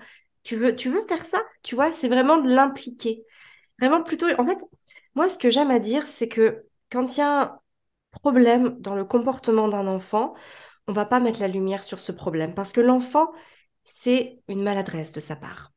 Tu 0.45 0.57
veux, 0.57 0.75
tu 0.75 0.91
veux 0.91 1.03
faire 1.03 1.25
ça? 1.25 1.43
Tu 1.63 1.75
vois, 1.75 1.93
c'est 1.93 2.09
vraiment 2.09 2.39
de 2.39 2.49
l'impliquer. 2.51 3.25
Vraiment 3.81 4.03
plutôt. 4.03 4.27
En 4.39 4.47
fait, 4.47 4.59
moi, 5.15 5.29
ce 5.29 5.39
que 5.39 5.51
j'aime 5.51 5.71
à 5.71 5.79
dire, 5.79 6.07
c'est 6.07 6.29
que 6.29 6.65
quand 6.91 7.17
il 7.17 7.21
y 7.21 7.23
a 7.23 7.43
un 7.43 7.61
problème 8.13 8.81
dans 8.81 8.95
le 8.95 9.05
comportement 9.05 9.69
d'un 9.69 9.87
enfant, 9.87 10.35
on 10.87 10.93
va 10.93 11.07
pas 11.07 11.21
mettre 11.21 11.41
la 11.41 11.49
lumière 11.49 11.85
sur 11.85 12.01
ce 12.01 12.13
problème 12.13 12.55
parce 12.55 12.73
que 12.73 12.81
l'enfant, 12.81 13.33
c'est 13.83 14.41
une 14.49 14.63
maladresse 14.63 15.13
de 15.13 15.21
sa 15.21 15.37
part. 15.37 15.73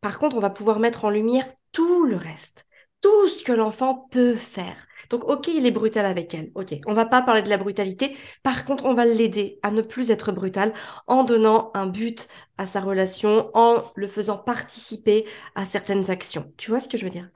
Par 0.00 0.18
contre, 0.18 0.36
on 0.36 0.40
va 0.40 0.50
pouvoir 0.50 0.78
mettre 0.80 1.04
en 1.04 1.10
lumière 1.10 1.46
tout 1.72 2.04
le 2.04 2.16
reste, 2.16 2.65
tout 3.06 3.28
ce 3.28 3.44
que 3.44 3.52
l'enfant 3.52 4.08
peut 4.10 4.34
faire. 4.34 4.74
Donc, 5.10 5.22
ok, 5.28 5.46
il 5.46 5.64
est 5.64 5.70
brutal 5.70 6.04
avec 6.04 6.34
elle. 6.34 6.50
Ok, 6.56 6.74
on 6.86 6.92
va 6.92 7.06
pas 7.06 7.22
parler 7.22 7.42
de 7.42 7.48
la 7.48 7.56
brutalité. 7.56 8.16
Par 8.42 8.64
contre, 8.64 8.84
on 8.84 8.94
va 8.94 9.04
l'aider 9.04 9.60
à 9.62 9.70
ne 9.70 9.80
plus 9.80 10.10
être 10.10 10.32
brutal 10.32 10.74
en 11.06 11.22
donnant 11.22 11.70
un 11.74 11.86
but 11.86 12.26
à 12.58 12.66
sa 12.66 12.80
relation, 12.80 13.48
en 13.54 13.84
le 13.94 14.08
faisant 14.08 14.38
participer 14.38 15.24
à 15.54 15.64
certaines 15.64 16.10
actions. 16.10 16.52
Tu 16.56 16.72
vois 16.72 16.80
ce 16.80 16.88
que 16.88 16.98
je 16.98 17.04
veux 17.04 17.10
dire? 17.10 17.30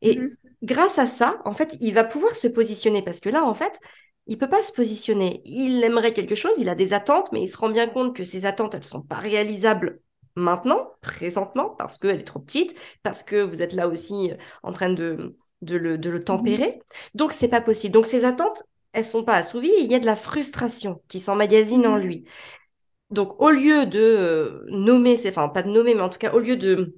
Et 0.00 0.16
mm-hmm. 0.16 0.36
grâce 0.62 0.98
à 0.98 1.06
ça, 1.06 1.42
en 1.44 1.52
fait, 1.52 1.76
il 1.82 1.92
va 1.92 2.04
pouvoir 2.04 2.34
se 2.34 2.48
positionner 2.48 3.02
parce 3.02 3.20
que 3.20 3.28
là, 3.28 3.44
en 3.44 3.52
fait, 3.52 3.78
il 4.26 4.38
peut 4.38 4.48
pas 4.48 4.62
se 4.62 4.72
positionner. 4.72 5.42
Il 5.44 5.84
aimerait 5.84 6.14
quelque 6.14 6.34
chose, 6.34 6.58
il 6.58 6.70
a 6.70 6.74
des 6.74 6.94
attentes, 6.94 7.30
mais 7.32 7.42
il 7.42 7.48
se 7.48 7.58
rend 7.58 7.68
bien 7.68 7.88
compte 7.88 8.16
que 8.16 8.24
ces 8.24 8.46
attentes, 8.46 8.74
elles 8.74 8.84
sont 8.84 9.02
pas 9.02 9.16
réalisables 9.16 10.00
maintenant, 10.36 10.89
présentement, 11.00 11.70
parce 11.70 11.98
qu'elle 11.98 12.20
est 12.20 12.24
trop 12.24 12.40
petite, 12.40 12.78
parce 13.02 13.22
que 13.22 13.42
vous 13.42 13.62
êtes 13.62 13.72
là 13.72 13.88
aussi 13.88 14.32
en 14.62 14.72
train 14.72 14.90
de 14.90 15.36
de 15.62 15.76
le, 15.76 15.98
de 15.98 16.10
le 16.10 16.24
tempérer. 16.24 16.80
Donc, 17.14 17.32
c'est 17.32 17.48
pas 17.48 17.60
possible. 17.60 17.92
Donc, 17.92 18.06
ces 18.06 18.24
attentes, 18.24 18.62
elles 18.92 19.04
sont 19.04 19.24
pas 19.24 19.36
assouvies. 19.36 19.70
Il 19.80 19.90
y 19.90 19.94
a 19.94 19.98
de 19.98 20.06
la 20.06 20.16
frustration 20.16 21.02
qui 21.08 21.20
s'emmagasine 21.20 21.86
en 21.86 21.96
lui. 21.96 22.24
Donc, 23.10 23.40
au 23.42 23.50
lieu 23.50 23.86
de 23.86 24.00
euh, 24.00 24.64
nommer, 24.68 25.16
enfin, 25.28 25.48
pas 25.48 25.62
de 25.62 25.68
nommer, 25.68 25.94
mais 25.94 26.02
en 26.02 26.08
tout 26.08 26.18
cas, 26.18 26.32
au 26.32 26.38
lieu 26.38 26.56
de 26.56 26.96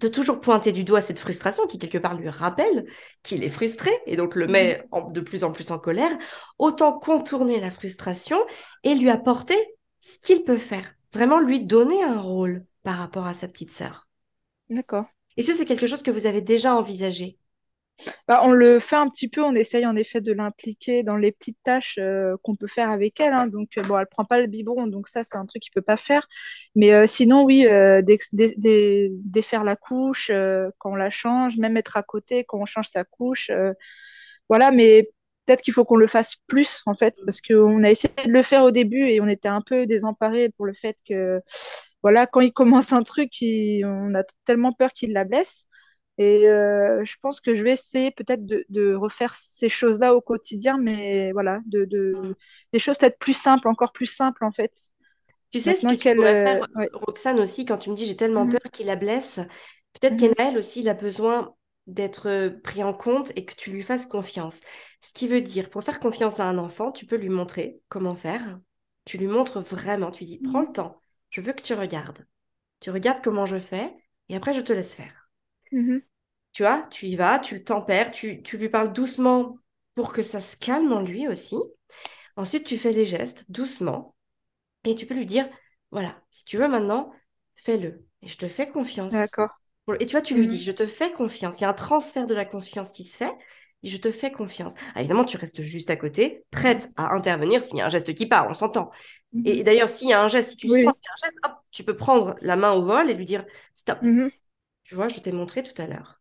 de 0.00 0.08
toujours 0.08 0.40
pointer 0.40 0.72
du 0.72 0.84
doigt 0.84 1.00
cette 1.00 1.18
frustration 1.18 1.66
qui 1.66 1.78
quelque 1.78 1.96
part 1.96 2.16
lui 2.16 2.28
rappelle 2.28 2.84
qu'il 3.22 3.42
est 3.42 3.48
frustré 3.48 3.90
et 4.04 4.16
donc 4.16 4.34
le 4.34 4.46
met 4.46 4.84
de 5.10 5.20
plus 5.22 5.42
en 5.42 5.52
plus 5.52 5.70
en 5.70 5.78
colère, 5.78 6.10
autant 6.58 6.92
contourner 6.98 7.60
la 7.60 7.70
frustration 7.70 8.38
et 8.82 8.94
lui 8.94 9.08
apporter 9.08 9.56
ce 10.02 10.18
qu'il 10.18 10.44
peut 10.44 10.58
faire, 10.58 10.94
vraiment 11.14 11.40
lui 11.40 11.64
donner 11.64 12.02
un 12.02 12.20
rôle 12.20 12.66
par 12.86 12.98
rapport 12.98 13.26
à 13.26 13.34
sa 13.34 13.48
petite 13.48 13.72
sœur. 13.72 14.06
D'accord. 14.70 15.06
Est-ce 15.36 15.48
que 15.48 15.54
c'est 15.54 15.66
quelque 15.66 15.88
chose 15.88 16.04
que 16.04 16.12
vous 16.12 16.26
avez 16.26 16.40
déjà 16.40 16.76
envisagé? 16.76 17.36
Bah, 18.28 18.42
on 18.44 18.52
le 18.52 18.78
fait 18.78 18.94
un 18.94 19.08
petit 19.08 19.28
peu, 19.28 19.42
on 19.42 19.56
essaye 19.56 19.84
en 19.84 19.96
effet 19.96 20.20
de 20.20 20.32
l'impliquer 20.32 21.02
dans 21.02 21.16
les 21.16 21.32
petites 21.32 21.58
tâches 21.64 21.98
euh, 21.98 22.36
qu'on 22.44 22.54
peut 22.54 22.68
faire 22.68 22.90
avec 22.90 23.18
elle. 23.18 23.32
Hein. 23.32 23.48
donc, 23.48 23.70
euh, 23.76 23.82
bon, 23.82 23.98
elle 23.98 24.06
prend 24.06 24.24
pas 24.24 24.40
le 24.40 24.46
biberon, 24.46 24.86
donc 24.86 25.08
ça, 25.08 25.24
c'est 25.24 25.36
un 25.36 25.46
truc 25.46 25.62
qu'il 25.62 25.72
peut 25.72 25.82
pas 25.82 25.96
faire. 25.96 26.28
Mais 26.76 26.92
euh, 26.92 27.08
sinon, 27.08 27.42
oui, 27.42 27.66
défaire 28.04 29.64
la 29.64 29.74
couche 29.74 30.30
quand 30.78 30.92
on 30.92 30.94
la 30.94 31.10
change, 31.10 31.58
même 31.58 31.76
être 31.76 31.96
à 31.96 32.04
côté 32.04 32.44
quand 32.44 32.60
on 32.60 32.66
change 32.66 32.86
sa 32.86 33.02
couche. 33.02 33.50
voilà, 34.48 34.70
mais 34.70 35.10
peut-être 35.44 35.62
qu'il 35.62 35.74
faut 35.74 35.84
qu'on 35.84 35.96
le 35.96 36.06
fasse 36.06 36.36
plus, 36.46 36.82
en 36.86 36.94
fait, 36.94 37.20
parce 37.24 37.40
qu'on 37.40 37.82
a 37.82 37.90
essayé 37.90 38.14
de 38.26 38.30
le 38.30 38.44
faire 38.44 38.62
au 38.62 38.70
début 38.70 39.08
et 39.08 39.20
on 39.20 39.26
était 39.26 39.48
un 39.48 39.60
peu 39.60 39.86
désemparés 39.86 40.50
pour 40.50 40.66
le 40.66 40.72
fait 40.72 40.96
que, 41.08 41.40
voilà, 42.02 42.26
quand 42.26 42.40
il 42.40 42.52
commence 42.52 42.92
un 42.92 43.02
truc, 43.02 43.30
on 43.42 44.14
a 44.14 44.22
tellement 44.44 44.72
peur 44.72 44.92
qu'il 44.92 45.12
la 45.12 45.24
blesse. 45.24 45.66
Et 46.18 46.48
euh, 46.48 47.04
je 47.04 47.14
pense 47.20 47.40
que 47.40 47.54
je 47.54 47.62
vais 47.62 47.72
essayer 47.72 48.10
peut-être 48.10 48.46
de, 48.46 48.94
refaire 48.94 49.34
ces 49.34 49.68
choses-là 49.68 50.14
au 50.14 50.20
quotidien, 50.20 50.78
mais 50.78 51.32
voilà, 51.32 51.60
de, 51.66 51.86
des 52.72 52.78
choses 52.78 52.98
peut-être 52.98 53.18
plus 53.18 53.36
simples, 53.36 53.68
encore 53.68 53.92
plus 53.92 54.06
simples 54.06 54.44
en 54.44 54.50
fait. 54.50 54.72
Tu 55.50 55.60
sais 55.60 55.76
ce 55.76 55.86
que 55.86 55.94
tu 55.94 56.14
pourrais 56.14 56.44
faire, 56.44 56.66
euh, 56.78 56.86
Roxane 56.92 57.38
aussi, 57.38 57.66
quand 57.66 57.78
tu 57.78 57.90
me 57.90 57.94
dis 57.94 58.06
j'ai 58.06 58.16
tellement 58.16 58.44
mhm. 58.44 58.52
peur 58.52 58.70
qu'il 58.72 58.86
la 58.86 58.96
blesse, 58.96 59.40
peut-être 59.92 60.14
mmh. 60.14 60.34
qu'Enaël 60.34 60.58
aussi, 60.58 60.80
il 60.80 60.88
a 60.88 60.94
besoin 60.94 61.54
d'être 61.86 62.28
euh, 62.28 62.50
pris 62.50 62.82
en 62.82 62.92
compte 62.92 63.32
et 63.36 63.44
que 63.44 63.54
tu 63.54 63.70
lui 63.70 63.82
fasses 63.82 64.06
confiance. 64.06 64.60
Ce 65.00 65.12
qui 65.12 65.28
veut 65.28 65.40
dire, 65.40 65.70
pour 65.70 65.84
faire 65.84 66.00
confiance 66.00 66.40
à 66.40 66.48
un 66.48 66.58
enfant, 66.58 66.90
tu 66.92 67.06
peux 67.06 67.16
lui 67.16 67.28
montrer 67.28 67.80
comment 67.88 68.16
faire. 68.16 68.58
Tu 69.04 69.18
lui 69.18 69.28
montres 69.28 69.60
vraiment, 69.60 70.10
tu 70.10 70.24
dis, 70.24 70.38
prends 70.38 70.62
le 70.62 70.66
mhm. 70.66 70.72
temps, 70.72 71.00
je 71.36 71.42
veux 71.42 71.52
que 71.52 71.60
tu 71.60 71.74
regardes. 71.74 72.26
Tu 72.80 72.90
regardes 72.90 73.22
comment 73.22 73.44
je 73.44 73.58
fais 73.58 73.94
et 74.30 74.36
après 74.36 74.54
je 74.54 74.62
te 74.62 74.72
laisse 74.72 74.94
faire. 74.94 75.30
Mhm. 75.70 76.00
Tu 76.52 76.62
vois, 76.62 76.88
tu 76.90 77.04
y 77.08 77.14
vas, 77.14 77.38
tu 77.38 77.56
le 77.56 77.64
tempères, 77.64 78.10
tu, 78.10 78.42
tu 78.42 78.56
lui 78.56 78.70
parles 78.70 78.90
doucement 78.90 79.58
pour 79.92 80.14
que 80.14 80.22
ça 80.22 80.40
se 80.40 80.56
calme 80.56 80.92
en 80.92 81.02
lui 81.02 81.28
aussi. 81.28 81.56
Ensuite, 82.36 82.64
tu 82.64 82.78
fais 82.78 82.92
les 82.92 83.04
gestes 83.04 83.50
doucement 83.50 84.16
et 84.84 84.94
tu 84.94 85.04
peux 85.04 85.12
lui 85.12 85.26
dire, 85.26 85.46
voilà, 85.90 86.18
si 86.30 86.46
tu 86.46 86.56
veux 86.56 86.68
maintenant, 86.68 87.12
fais-le. 87.54 88.06
Et 88.22 88.28
je 88.28 88.38
te 88.38 88.48
fais 88.48 88.70
confiance. 88.70 89.12
D'accord. 89.12 89.50
Et 90.00 90.06
tu 90.06 90.12
vois, 90.12 90.22
tu 90.22 90.34
lui 90.34 90.46
dis, 90.46 90.56
mhm. 90.56 90.62
je 90.62 90.72
te 90.72 90.86
fais 90.86 91.12
confiance. 91.12 91.60
Il 91.60 91.64
y 91.64 91.66
a 91.66 91.68
un 91.68 91.74
transfert 91.74 92.26
de 92.26 92.34
la 92.34 92.46
confiance 92.46 92.92
qui 92.92 93.04
se 93.04 93.18
fait. 93.18 93.34
Je 93.88 93.96
te 93.96 94.10
fais 94.10 94.30
confiance. 94.30 94.74
Ah, 94.94 95.00
évidemment, 95.00 95.24
tu 95.24 95.36
restes 95.36 95.62
juste 95.62 95.90
à 95.90 95.96
côté, 95.96 96.44
prête 96.50 96.90
à 96.96 97.14
intervenir 97.14 97.62
s'il 97.62 97.76
y 97.76 97.80
a 97.80 97.86
un 97.86 97.88
geste 97.88 98.14
qui 98.14 98.26
part, 98.26 98.48
on 98.48 98.54
s'entend. 98.54 98.90
Et, 99.44 99.58
mhm. 99.58 99.62
d'ailleurs, 99.64 99.88
s'il 99.88 100.08
y 100.08 100.12
a 100.12 100.22
un 100.22 100.28
geste, 100.28 100.50
si 100.50 100.56
tu 100.56 100.68
sens 100.68 100.76
qu'il 100.78 100.84
y 100.84 100.88
a 100.88 100.90
un 100.92 101.26
geste, 101.26 101.38
hop, 101.44 101.52
tu 101.70 101.84
peux 101.84 101.96
prendre 101.96 102.36
la 102.40 102.56
main 102.56 102.72
au 102.72 102.84
vol 102.84 103.10
et 103.10 103.14
lui 103.14 103.24
dire 103.24 103.44
stop. 103.74 103.98
Tu 104.84 104.94
vois, 104.94 105.08
je 105.08 105.18
t'ai 105.20 105.32
montré 105.32 105.62
tout 105.62 105.80
à 105.80 105.86
l'heure. 105.86 106.20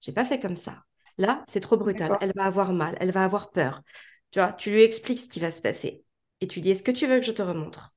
J'ai 0.00 0.12
pas 0.12 0.24
fait 0.24 0.40
comme 0.40 0.56
ça. 0.56 0.84
Là, 1.18 1.44
c'est 1.48 1.60
trop 1.60 1.76
brutal. 1.76 2.16
Elle 2.20 2.32
va 2.34 2.44
avoir 2.44 2.72
mal, 2.72 2.96
elle 3.00 3.10
va 3.10 3.24
avoir 3.24 3.50
peur. 3.50 3.82
Tu 4.30 4.38
vois, 4.38 4.52
tu 4.52 4.70
lui 4.70 4.82
expliques 4.82 5.18
ce 5.18 5.28
qui 5.28 5.40
va 5.40 5.50
se 5.50 5.62
passer. 5.62 6.04
Et 6.40 6.46
tu 6.46 6.60
dis, 6.60 6.70
est-ce 6.70 6.82
que 6.82 6.90
tu 6.90 7.06
veux 7.06 7.16
que 7.16 7.26
je 7.26 7.32
te 7.32 7.42
remontre? 7.42 7.94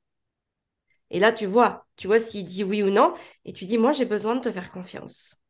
Et 1.12 1.20
là, 1.20 1.32
tu 1.32 1.46
vois, 1.46 1.86
tu 1.98 2.08
vois 2.08 2.20
s'il 2.20 2.46
dit 2.46 2.64
oui 2.64 2.82
ou 2.84 2.90
non. 2.90 3.14
Et 3.46 3.54
tu 3.54 3.66
dis, 3.66 3.78
moi, 3.78 3.92
j'ai 3.92 4.06
besoin 4.06 4.36
de 4.36 4.42
te 4.42 4.52
faire 4.52 4.72
confiance. 4.72 5.42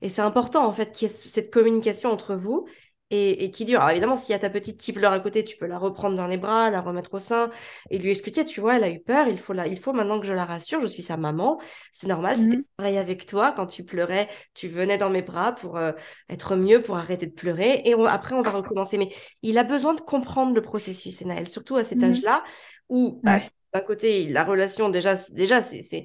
Et 0.00 0.08
c'est 0.08 0.22
important, 0.22 0.66
en 0.66 0.72
fait, 0.72 0.92
qu'il 0.92 1.08
y 1.08 1.10
ait 1.10 1.14
cette 1.14 1.52
communication 1.52 2.10
entre 2.10 2.34
vous 2.34 2.68
et, 3.10 3.50
qui 3.50 3.64
dure. 3.64 3.80
Alors 3.80 3.90
évidemment, 3.90 4.16
s'il 4.16 4.32
y 4.32 4.34
a 4.34 4.38
ta 4.38 4.50
petite 4.50 4.80
qui 4.80 4.92
pleure 4.92 5.12
à 5.12 5.20
côté, 5.20 5.44
tu 5.44 5.56
peux 5.56 5.66
la 5.66 5.78
reprendre 5.78 6.16
dans 6.16 6.26
les 6.26 6.36
bras, 6.36 6.70
la 6.70 6.80
remettre 6.80 7.14
au 7.14 7.18
sein 7.18 7.50
et 7.90 7.98
lui 7.98 8.10
expliquer, 8.10 8.44
tu 8.44 8.60
vois, 8.60 8.76
elle 8.76 8.84
a 8.84 8.90
eu 8.90 9.00
peur, 9.00 9.28
il 9.28 9.38
faut, 9.38 9.52
la, 9.52 9.66
il 9.66 9.78
faut 9.78 9.92
maintenant 9.92 10.18
que 10.18 10.26
je 10.26 10.32
la 10.32 10.44
rassure, 10.44 10.80
je 10.80 10.86
suis 10.86 11.02
sa 11.02 11.16
maman, 11.16 11.60
c'est 11.92 12.06
normal, 12.06 12.36
c'était 12.36 12.56
mhm. 12.56 12.64
pareil 12.76 12.98
avec 12.98 13.26
toi, 13.26 13.52
quand 13.52 13.66
tu 13.66 13.84
pleurais, 13.84 14.28
tu 14.54 14.68
venais 14.68 14.98
dans 14.98 15.10
mes 15.10 15.22
bras 15.22 15.52
pour 15.52 15.76
euh, 15.76 15.92
être 16.28 16.56
mieux, 16.56 16.82
pour 16.82 16.96
arrêter 16.96 17.26
de 17.26 17.34
pleurer, 17.34 17.82
et 17.84 17.94
après 18.08 18.34
on 18.34 18.42
va 18.42 18.50
recommencer. 18.50 18.98
Mais 18.98 19.10
il 19.42 19.58
a 19.58 19.64
besoin 19.64 19.94
de 19.94 20.00
comprendre 20.00 20.54
le 20.54 20.62
processus, 20.62 21.24
Naël, 21.24 21.46
surtout 21.46 21.76
à 21.76 21.84
cet 21.84 21.98
mhm. 21.98 22.10
âge-là, 22.10 22.42
où 22.88 23.20
bah, 23.22 23.40
d'un 23.72 23.80
côté, 23.80 24.28
la 24.28 24.44
relation, 24.44 24.88
déjà, 24.88 25.14
déjà 25.32 25.62
c'est 25.62 26.04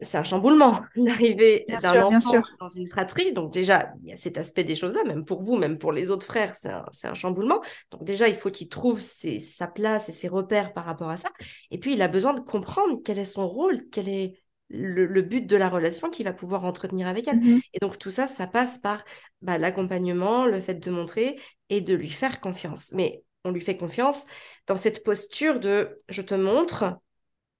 c'est 0.00 0.18
un 0.18 0.24
chamboulement 0.24 0.80
l'arrivée 0.96 1.64
d'un 1.80 2.02
enfant 2.04 2.42
dans 2.60 2.68
une 2.68 2.88
fratrie. 2.88 3.32
Donc 3.32 3.52
déjà, 3.52 3.92
il 4.02 4.10
y 4.10 4.12
a 4.12 4.16
cet 4.16 4.38
aspect 4.38 4.64
des 4.64 4.74
choses-là, 4.74 5.04
même 5.04 5.24
pour 5.24 5.42
vous, 5.42 5.56
même 5.56 5.78
pour 5.78 5.92
les 5.92 6.10
autres 6.10 6.26
frères, 6.26 6.54
c'est 6.56 7.08
un, 7.08 7.14
chamboulement. 7.14 7.60
Donc 7.90 8.04
déjà, 8.04 8.28
il 8.28 8.36
faut 8.36 8.50
qu'il 8.50 8.68
trouve 8.68 9.00
sa 9.00 9.66
place 9.66 10.08
et 10.08 10.12
ses 10.12 10.28
repères 10.28 10.72
par 10.72 10.84
rapport 10.84 11.10
à 11.10 11.16
ça. 11.16 11.30
Et 11.70 11.78
puis, 11.78 11.92
il 11.92 12.02
a 12.02 12.08
besoin 12.08 12.34
de 12.34 12.40
comprendre 12.40 13.00
quel 13.04 13.18
est 13.18 13.24
son 13.24 13.48
rôle, 13.48 13.84
quel 13.90 14.08
est 14.08 14.42
le, 14.72 15.22
but 15.22 15.46
de 15.46 15.56
la 15.56 15.68
relation 15.68 16.10
qu'il 16.10 16.24
va 16.24 16.32
pouvoir 16.32 16.64
entretenir 16.64 17.06
avec 17.06 17.28
elle. 17.28 17.40
Mm-hmm. 17.40 17.60
Et 17.74 17.78
donc 17.80 17.98
tout 17.98 18.10
ça, 18.10 18.26
ça 18.26 18.46
passe 18.46 18.78
par 18.78 19.04
bah, 19.42 19.58
l'accompagnement, 19.58 20.46
le 20.46 20.60
fait 20.60 20.76
de 20.76 20.90
montrer 20.90 21.38
et 21.68 21.80
de 21.80 21.94
lui 21.94 22.10
faire 22.10 22.40
confiance. 22.40 22.90
Mais 22.92 23.22
on 23.44 23.50
lui 23.50 23.60
fait 23.60 23.76
confiance 23.76 24.26
dans 24.66 24.76
cette 24.76 25.04
posture 25.04 25.60
de 25.60 25.96
je 26.08 26.22
te 26.22 26.34
montre 26.34 26.96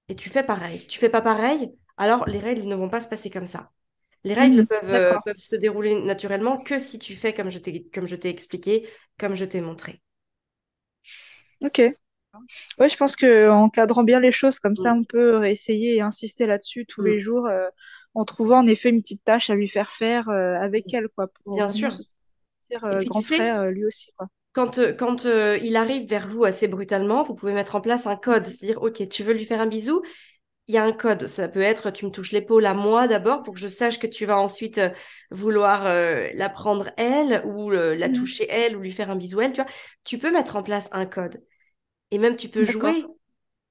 et 0.09 0.17
tu 0.17 0.31
fais 0.31 0.43
pareil. 0.43 0.79
Si 0.79 0.89
tu 0.89 0.99
fais 0.99 1.09
pas 1.09 1.23
pareil, 1.23 1.71
alors 1.97 2.29
les 2.29 2.39
règles 2.39 2.67
ne 2.67 2.75
vont 2.75 2.89
pas 2.89 3.01
se 3.01 3.09
passer 3.09 3.31
comme 3.31 3.47
ça. 3.47 3.71
Les 4.25 4.35
règles 4.35 4.63
mmh, 4.63 4.69
euh, 4.85 5.19
peuvent, 5.25 5.37
se 5.37 5.57
dérouler 5.57 6.01
naturellement 6.01 6.59
que 6.59 6.79
si 6.79 6.99
tu 6.99 7.15
fais 7.15 7.33
comme 7.33 7.51
je 7.51 7.59
t'ai 7.59 7.85
comme 7.89 8.07
je 8.07 8.15
t'ai 8.15 8.29
expliqué, 8.29 8.89
comme 9.19 9.35
je 9.35 9.45
t'ai 9.45 9.61
montré. 9.61 10.01
Ok. 11.61 11.79
Ouais, 12.79 12.89
je 12.89 12.97
pense 12.97 13.17
qu'en 13.17 13.69
cadrant 13.69 14.05
bien 14.05 14.21
les 14.21 14.33
choses 14.33 14.59
comme 14.59 14.77
ça, 14.77 14.95
mmh. 14.95 14.99
on 14.99 15.05
peut 15.05 15.45
essayer 15.47 15.97
et 15.97 16.01
insister 16.01 16.47
là-dessus 16.47 16.87
tous 16.87 17.03
les 17.03 17.17
mmh. 17.17 17.21
jours 17.21 17.47
euh, 17.47 17.67
en 18.15 18.25
trouvant 18.25 18.59
en 18.59 18.67
effet 18.67 18.91
une 18.91 19.03
petite 19.03 19.25
tâche 19.25 19.51
à 19.51 19.55
lui 19.55 19.69
faire 19.69 19.91
faire 19.91 20.29
euh, 20.29 20.55
avec 20.55 20.93
elle, 20.95 21.09
quoi. 21.09 21.27
Pour 21.27 21.57
bien 21.57 21.69
sûr. 21.69 21.93
Se 21.93 23.05
grand 23.05 23.21
frère 23.21 23.67
lui 23.67 23.85
aussi, 23.85 24.13
quoi. 24.17 24.29
Quand, 24.55 24.79
quand 24.99 25.25
il 25.25 25.77
arrive 25.77 26.09
vers 26.09 26.29
vous 26.29 26.45
assez 26.45 26.69
brutalement, 26.69 27.23
vous 27.23 27.35
pouvez 27.35 27.55
mettre 27.55 27.75
en 27.75 27.81
place 27.81 28.07
un 28.07 28.17
code, 28.17 28.47
c'est-à-dire, 28.47 28.83
OK, 28.83 29.09
tu 29.09 29.23
veux 29.23 29.33
lui 29.33 29.47
faire 29.47 29.63
un 29.63 29.67
bisou, 29.67 30.03
il 30.73 30.77
y 30.77 30.79
a 30.79 30.85
un 30.85 30.93
code. 30.93 31.27
Ça 31.27 31.49
peut 31.49 31.61
être 31.61 31.91
tu 31.91 32.07
me 32.07 32.11
touches 32.11 32.33
l'épaule 32.33 32.65
à 32.65 32.73
moi 32.73 33.07
d'abord 33.07 33.43
pour 33.43 33.53
que 33.53 33.61
je 33.61 33.69
sache 33.69 33.99
que 33.99 34.07
tu 34.07 34.25
vas 34.25 34.39
ensuite 34.39 34.79
euh, 34.79 34.89
vouloir 35.31 35.85
euh, 35.85 36.31
la 36.33 36.49
prendre 36.49 36.89
elle 36.97 37.43
ou 37.45 37.71
euh, 37.71 37.95
la 37.95 38.09
mmh. 38.09 38.13
toucher 38.13 38.47
elle 38.49 38.75
ou 38.75 38.81
lui 38.81 38.91
faire 38.91 39.11
un 39.11 39.17
bisou 39.17 39.43
elle. 39.43 39.53
Tu 39.53 39.61
vois, 39.61 39.71
tu 40.05 40.17
peux 40.17 40.33
mettre 40.33 40.57
en 40.57 40.63
place 40.63 40.89
un 40.93 41.05
code. 41.05 41.45
Et 42.11 42.19
même 42.19 42.37
tu 42.37 42.49
peux 42.49 42.65
jouer 42.65 43.05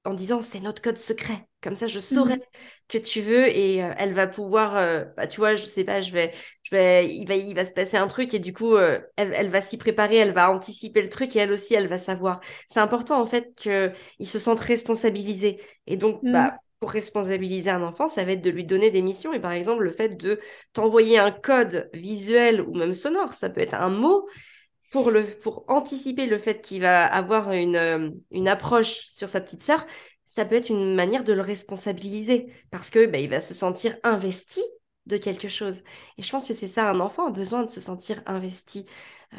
en 0.04 0.14
disant 0.14 0.42
c'est 0.42 0.60
notre 0.60 0.80
code 0.80 0.96
secret. 0.96 1.44
Comme 1.60 1.74
ça, 1.74 1.88
je 1.88 1.98
saurai 1.98 2.36
mmh. 2.36 2.40
que 2.88 2.98
tu 2.98 3.20
veux 3.20 3.48
et 3.48 3.76
elle 3.76 4.14
va 4.14 4.26
pouvoir, 4.28 4.74
bah, 5.16 5.28
tu 5.28 5.38
vois, 5.38 5.54
je 5.54 5.64
sais 5.64 5.84
pas, 5.84 6.00
je 6.00 6.10
vais, 6.10 6.32
je 6.64 6.74
vais, 6.74 7.08
il 7.08 7.24
va, 7.24 7.36
il 7.36 7.54
va 7.54 7.64
se 7.64 7.72
passer 7.72 7.96
un 7.96 8.08
truc 8.08 8.34
et 8.34 8.40
du 8.40 8.52
coup, 8.52 8.76
elle, 8.76 9.08
elle, 9.16 9.48
va 9.48 9.60
s'y 9.60 9.76
préparer, 9.78 10.16
elle 10.16 10.34
va 10.34 10.50
anticiper 10.50 11.02
le 11.02 11.08
truc 11.08 11.36
et 11.36 11.38
elle 11.38 11.52
aussi, 11.52 11.74
elle 11.74 11.86
va 11.86 11.98
savoir. 11.98 12.40
C'est 12.66 12.80
important 12.80 13.20
en 13.20 13.26
fait 13.26 13.52
qu'ils 13.56 14.26
se 14.26 14.40
sentent 14.40 14.58
responsabilisés 14.58 15.60
et 15.86 15.96
donc, 15.96 16.20
bah, 16.24 16.46
mmh 16.46 16.58
pour 16.82 16.90
responsabiliser 16.90 17.70
un 17.70 17.84
enfant, 17.84 18.08
ça 18.08 18.24
va 18.24 18.32
être 18.32 18.42
de 18.42 18.50
lui 18.50 18.64
donner 18.64 18.90
des 18.90 19.02
missions. 19.02 19.32
Et 19.32 19.38
par 19.38 19.52
exemple, 19.52 19.84
le 19.84 19.92
fait 19.92 20.16
de 20.16 20.40
t'envoyer 20.72 21.16
un 21.16 21.30
code 21.30 21.88
visuel 21.94 22.60
ou 22.60 22.74
même 22.74 22.92
sonore, 22.92 23.34
ça 23.34 23.50
peut 23.50 23.60
être 23.60 23.74
un 23.74 23.88
mot 23.88 24.26
pour, 24.90 25.12
le, 25.12 25.22
pour 25.22 25.64
anticiper 25.68 26.26
le 26.26 26.38
fait 26.38 26.60
qu'il 26.60 26.80
va 26.80 27.04
avoir 27.04 27.52
une, 27.52 27.76
euh, 27.76 28.10
une 28.32 28.48
approche 28.48 29.06
sur 29.06 29.28
sa 29.28 29.40
petite 29.40 29.62
sœur. 29.62 29.86
Ça 30.24 30.44
peut 30.44 30.56
être 30.56 30.70
une 30.70 30.96
manière 30.96 31.22
de 31.22 31.32
le 31.32 31.40
responsabiliser 31.40 32.52
parce 32.72 32.90
que 32.90 33.06
bah, 33.06 33.18
il 33.18 33.30
va 33.30 33.40
se 33.40 33.54
sentir 33.54 33.96
investi 34.02 34.60
de 35.06 35.18
quelque 35.18 35.46
chose. 35.46 35.84
Et 36.18 36.22
je 36.22 36.30
pense 36.32 36.48
que 36.48 36.54
c'est 36.54 36.66
ça, 36.66 36.90
un 36.90 36.98
enfant 36.98 37.28
a 37.28 37.30
besoin 37.30 37.62
de 37.62 37.70
se 37.70 37.80
sentir 37.80 38.24
investi. 38.26 38.86
Euh, 39.34 39.36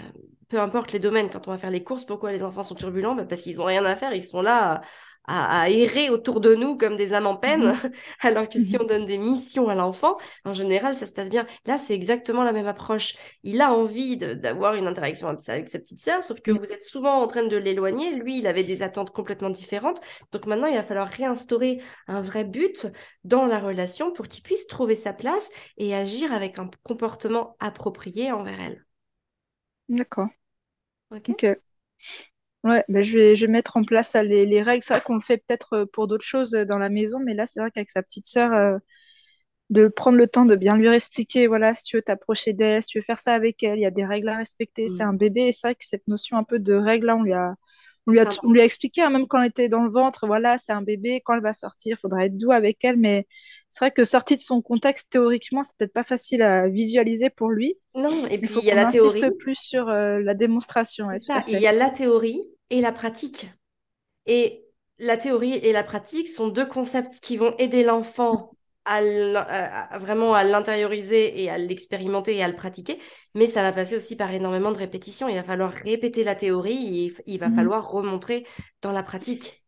peu 0.48 0.62
importe 0.62 0.94
les 0.94 1.00
domaines, 1.00 1.30
quand 1.30 1.50
on 1.50 1.52
va 1.52 1.58
faire 1.58 1.72
les 1.72 1.84
courses, 1.84 2.06
pourquoi 2.06 2.32
les 2.32 2.42
enfants 2.42 2.64
sont 2.64 2.76
turbulents? 2.76 3.16
Bah, 3.16 3.26
Parce 3.26 3.42
qu'ils 3.42 3.58
n'ont 3.58 3.66
rien 3.66 3.84
à 3.84 3.98
faire, 3.98 4.14
ils 4.14 4.24
sont 4.24 4.42
là 4.42 4.82
à, 5.26 5.70
errer 5.70 6.10
autour 6.10 6.42
de 6.42 6.54
nous 6.56 6.78
comme 6.78 6.96
des 6.96 7.14
âmes 7.14 7.28
en 7.28 7.36
peine, 7.36 7.68
mhm. 7.68 7.92
alors 8.22 8.50
que 8.50 8.60
si 8.60 8.78
on 8.80 8.84
donne 8.84 9.06
des 9.06 9.18
missions 9.18 9.70
à 9.70 9.76
l'enfant, 9.76 10.18
en 10.46 10.54
général, 10.54 10.96
ça 10.96 11.08
se 11.08 11.14
passe 11.14 11.30
bien. 11.30 11.46
Là, 11.66 11.78
c'est 11.78 11.94
exactement 11.94 12.44
la 12.44 12.54
même 12.54 12.68
approche. 12.68 13.16
Il 13.44 13.62
a 13.62 13.74
envie 13.74 14.18
d'avoir 14.18 14.76
une 14.76 14.88
interaction 14.88 15.28
avec 15.30 15.70
sa 15.70 15.80
petite 15.80 16.02
sœur, 16.02 16.24
sauf 16.24 16.42
que 16.42 16.52
vous 16.52 16.72
êtes 16.72 16.84
souvent 16.84 17.22
en 17.22 17.28
train 17.28 17.44
de 17.44 17.58
l'éloigner. 17.58 18.12
Lui, 18.16 18.40
il 18.40 18.48
avait 18.48 18.64
des 18.64 18.82
attentes 18.82 19.12
complètement 19.12 19.50
différentes. 19.50 20.02
Donc 20.32 20.46
maintenant, 20.46 20.68
il 20.68 20.76
va 20.76 20.84
falloir 20.84 21.08
réinstaurer 21.08 21.82
un 22.08 22.22
vrai 22.22 22.44
but 22.44 22.88
dans 23.24 23.46
la 23.46 23.60
relation 23.60 24.12
pour 24.12 24.28
qu'il 24.28 24.44
puisse 24.44 24.68
trouver 24.68 24.96
sa 24.96 25.14
place 25.14 25.50
et 25.78 25.96
agir 25.96 26.34
avec 26.34 26.60
un 26.60 26.70
comportement 26.84 27.56
approprié 27.60 28.32
envers 28.32 28.60
elle. 28.60 28.86
D'accord. 29.90 30.30
Ok. 31.12 31.30
Ok. 31.30 31.46
Ouais, 32.64 32.86
ben 32.88 33.04
je 33.04 33.18
vais, 33.18 33.36
je 33.36 33.46
vais 33.46 33.52
mettre 33.52 33.76
en 33.76 33.84
place 33.84 34.14
les, 34.14 34.46
les 34.46 34.62
règles. 34.62 34.84
C'est 34.84 34.94
vrai 34.94 35.04
qu'on 35.04 35.16
le 35.16 35.22
fait 35.22 35.38
peut-être 35.38 35.74
euh, 35.74 35.86
pour 35.86 36.08
d'autres 36.08 36.24
choses 36.26 36.54
euh, 36.56 36.64
dans 36.66 36.78
la 36.78 36.88
maison, 36.90 37.20
mais 37.20 37.34
là, 37.34 37.46
c'est 37.46 37.60
vrai 37.60 37.72
qu'avec 37.72 37.90
sa 37.90 38.02
petite 38.02 38.26
sœur, 38.26 38.54
euh, 38.54 38.78
de 39.70 39.88
prendre 39.88 40.18
le 40.18 40.28
temps 40.28 40.46
de 40.46 40.56
bien 40.56 40.78
lui 40.78 40.88
expliquer, 40.88 41.48
voilà, 41.48 41.76
si 41.76 41.84
tu 41.86 41.98
veux 41.98 42.02
t'approcher 42.04 42.54
d'elle, 42.54 42.84
si 42.84 42.90
tu 42.90 43.00
veux 43.00 43.04
faire 43.04 43.20
ça 43.20 43.34
avec 43.36 43.64
elle, 43.64 43.80
il 43.80 43.82
y 43.82 43.86
a 43.86 43.92
des 43.92 44.06
règles 44.06 44.30
à 44.30 44.38
respecter, 44.38 44.88
c'est 44.88 45.04
Mm. 45.04 45.04
un 45.04 45.14
bébé, 45.14 45.48
et 45.48 45.52
c'est 45.54 45.68
vrai 45.68 45.76
que 45.76 45.86
cette 45.86 46.08
notion 46.08 46.38
un 46.38 46.44
peu 46.44 46.60
de 46.60 46.74
règles, 46.74 47.08
là, 47.08 47.16
on 47.18 47.24
lui 47.24 47.34
a, 47.34 47.56
on 48.08 48.12
lui 48.12 48.20
a, 48.20 48.28
C'est 48.28 48.40
on 48.44 48.52
lui 48.54 48.62
a 48.62 48.66
expliqué, 48.66 49.02
hein, 49.02 49.10
même 49.12 49.28
quand 49.28 49.42
elle 49.42 49.50
était 49.50 49.70
dans 49.70 49.84
le 49.84 49.92
ventre, 49.92 50.28
voilà, 50.28 50.58
c'est 50.60 50.74
un 50.74 50.82
bébé, 50.84 51.22
quand 51.26 51.36
elle 51.36 51.42
va 51.44 51.54
sortir, 51.54 51.98
il 51.98 52.02
faudra 52.02 52.26
être 52.26 52.38
doux 52.38 52.52
avec 52.52 52.84
elle, 52.86 52.98
mais 52.98 53.28
c'est 53.70 53.86
vrai 53.86 53.92
que 53.92 54.06
sorti 54.06 54.36
de 54.36 54.42
son 54.42 54.62
contexte, 54.62 55.10
théoriquement, 55.12 55.64
c'est 55.64 55.78
peut-être 55.78 55.94
pas 55.94 56.04
facile 56.04 56.42
à 56.44 56.68
visualiser 56.70 57.30
pour 57.30 57.50
lui. 57.52 57.76
Non, 57.96 58.28
et 58.28 58.38
Il 58.42 58.48
puis 58.48 58.50
faut 58.50 58.62
il 58.62 58.66
y 58.66 58.72
a 58.72 58.76
la 58.76 58.86
théorie, 58.86 59.24
insiste 59.24 59.30
plus 59.40 59.56
sur 59.56 59.90
euh, 59.90 60.20
la 60.22 60.36
démonstration, 60.36 61.08
c'est 61.16 61.18
ouais, 61.18 61.22
ça, 61.26 61.44
il 61.48 61.58
y 61.60 61.66
a 61.68 61.72
la 61.72 61.90
théorie 61.90 62.42
et 62.74 62.82
la 62.82 62.92
pratique. 62.94 63.52
Et 64.26 64.66
la 65.00 65.18
théorie 65.18 65.54
et 65.56 65.74
la 65.74 65.84
pratique 65.84 66.28
sont 66.28 66.48
deux 66.50 66.66
concepts 66.68 67.20
qui 67.22 67.38
vont 67.38 67.56
aider 67.58 67.84
l'enfant 67.84 68.58
à, 68.86 69.02
l'in- 69.02 69.42
à- 69.42 69.96
à- 69.96 70.00
vraiment 70.00 70.34
à 70.36 70.44
l'intérioriser 70.44 71.42
et 71.44 71.50
à 71.50 71.58
l'expérimenter 71.58 72.36
et 72.38 72.44
à 72.44 72.48
le 72.50 72.56
pratiquer. 72.56 73.00
Mais 73.36 73.48
ça 73.48 73.62
va 73.64 73.72
passer 73.74 73.98
aussi 73.98 74.16
par 74.16 74.32
énormément 74.34 74.72
de 74.72 74.78
répétitions. 74.80 75.28
Il 75.30 75.36
va 75.36 75.44
falloir 75.44 75.72
répéter 75.72 76.24
la 76.24 76.36
théorie 76.36 77.06
et 77.08 77.16
il 77.28 77.40
va 77.40 77.50
Mhm, 77.50 77.52
falloir 77.52 77.90
remontrer 77.90 78.46
dans 78.82 78.92
la 78.92 79.04
pratique. 79.04 79.63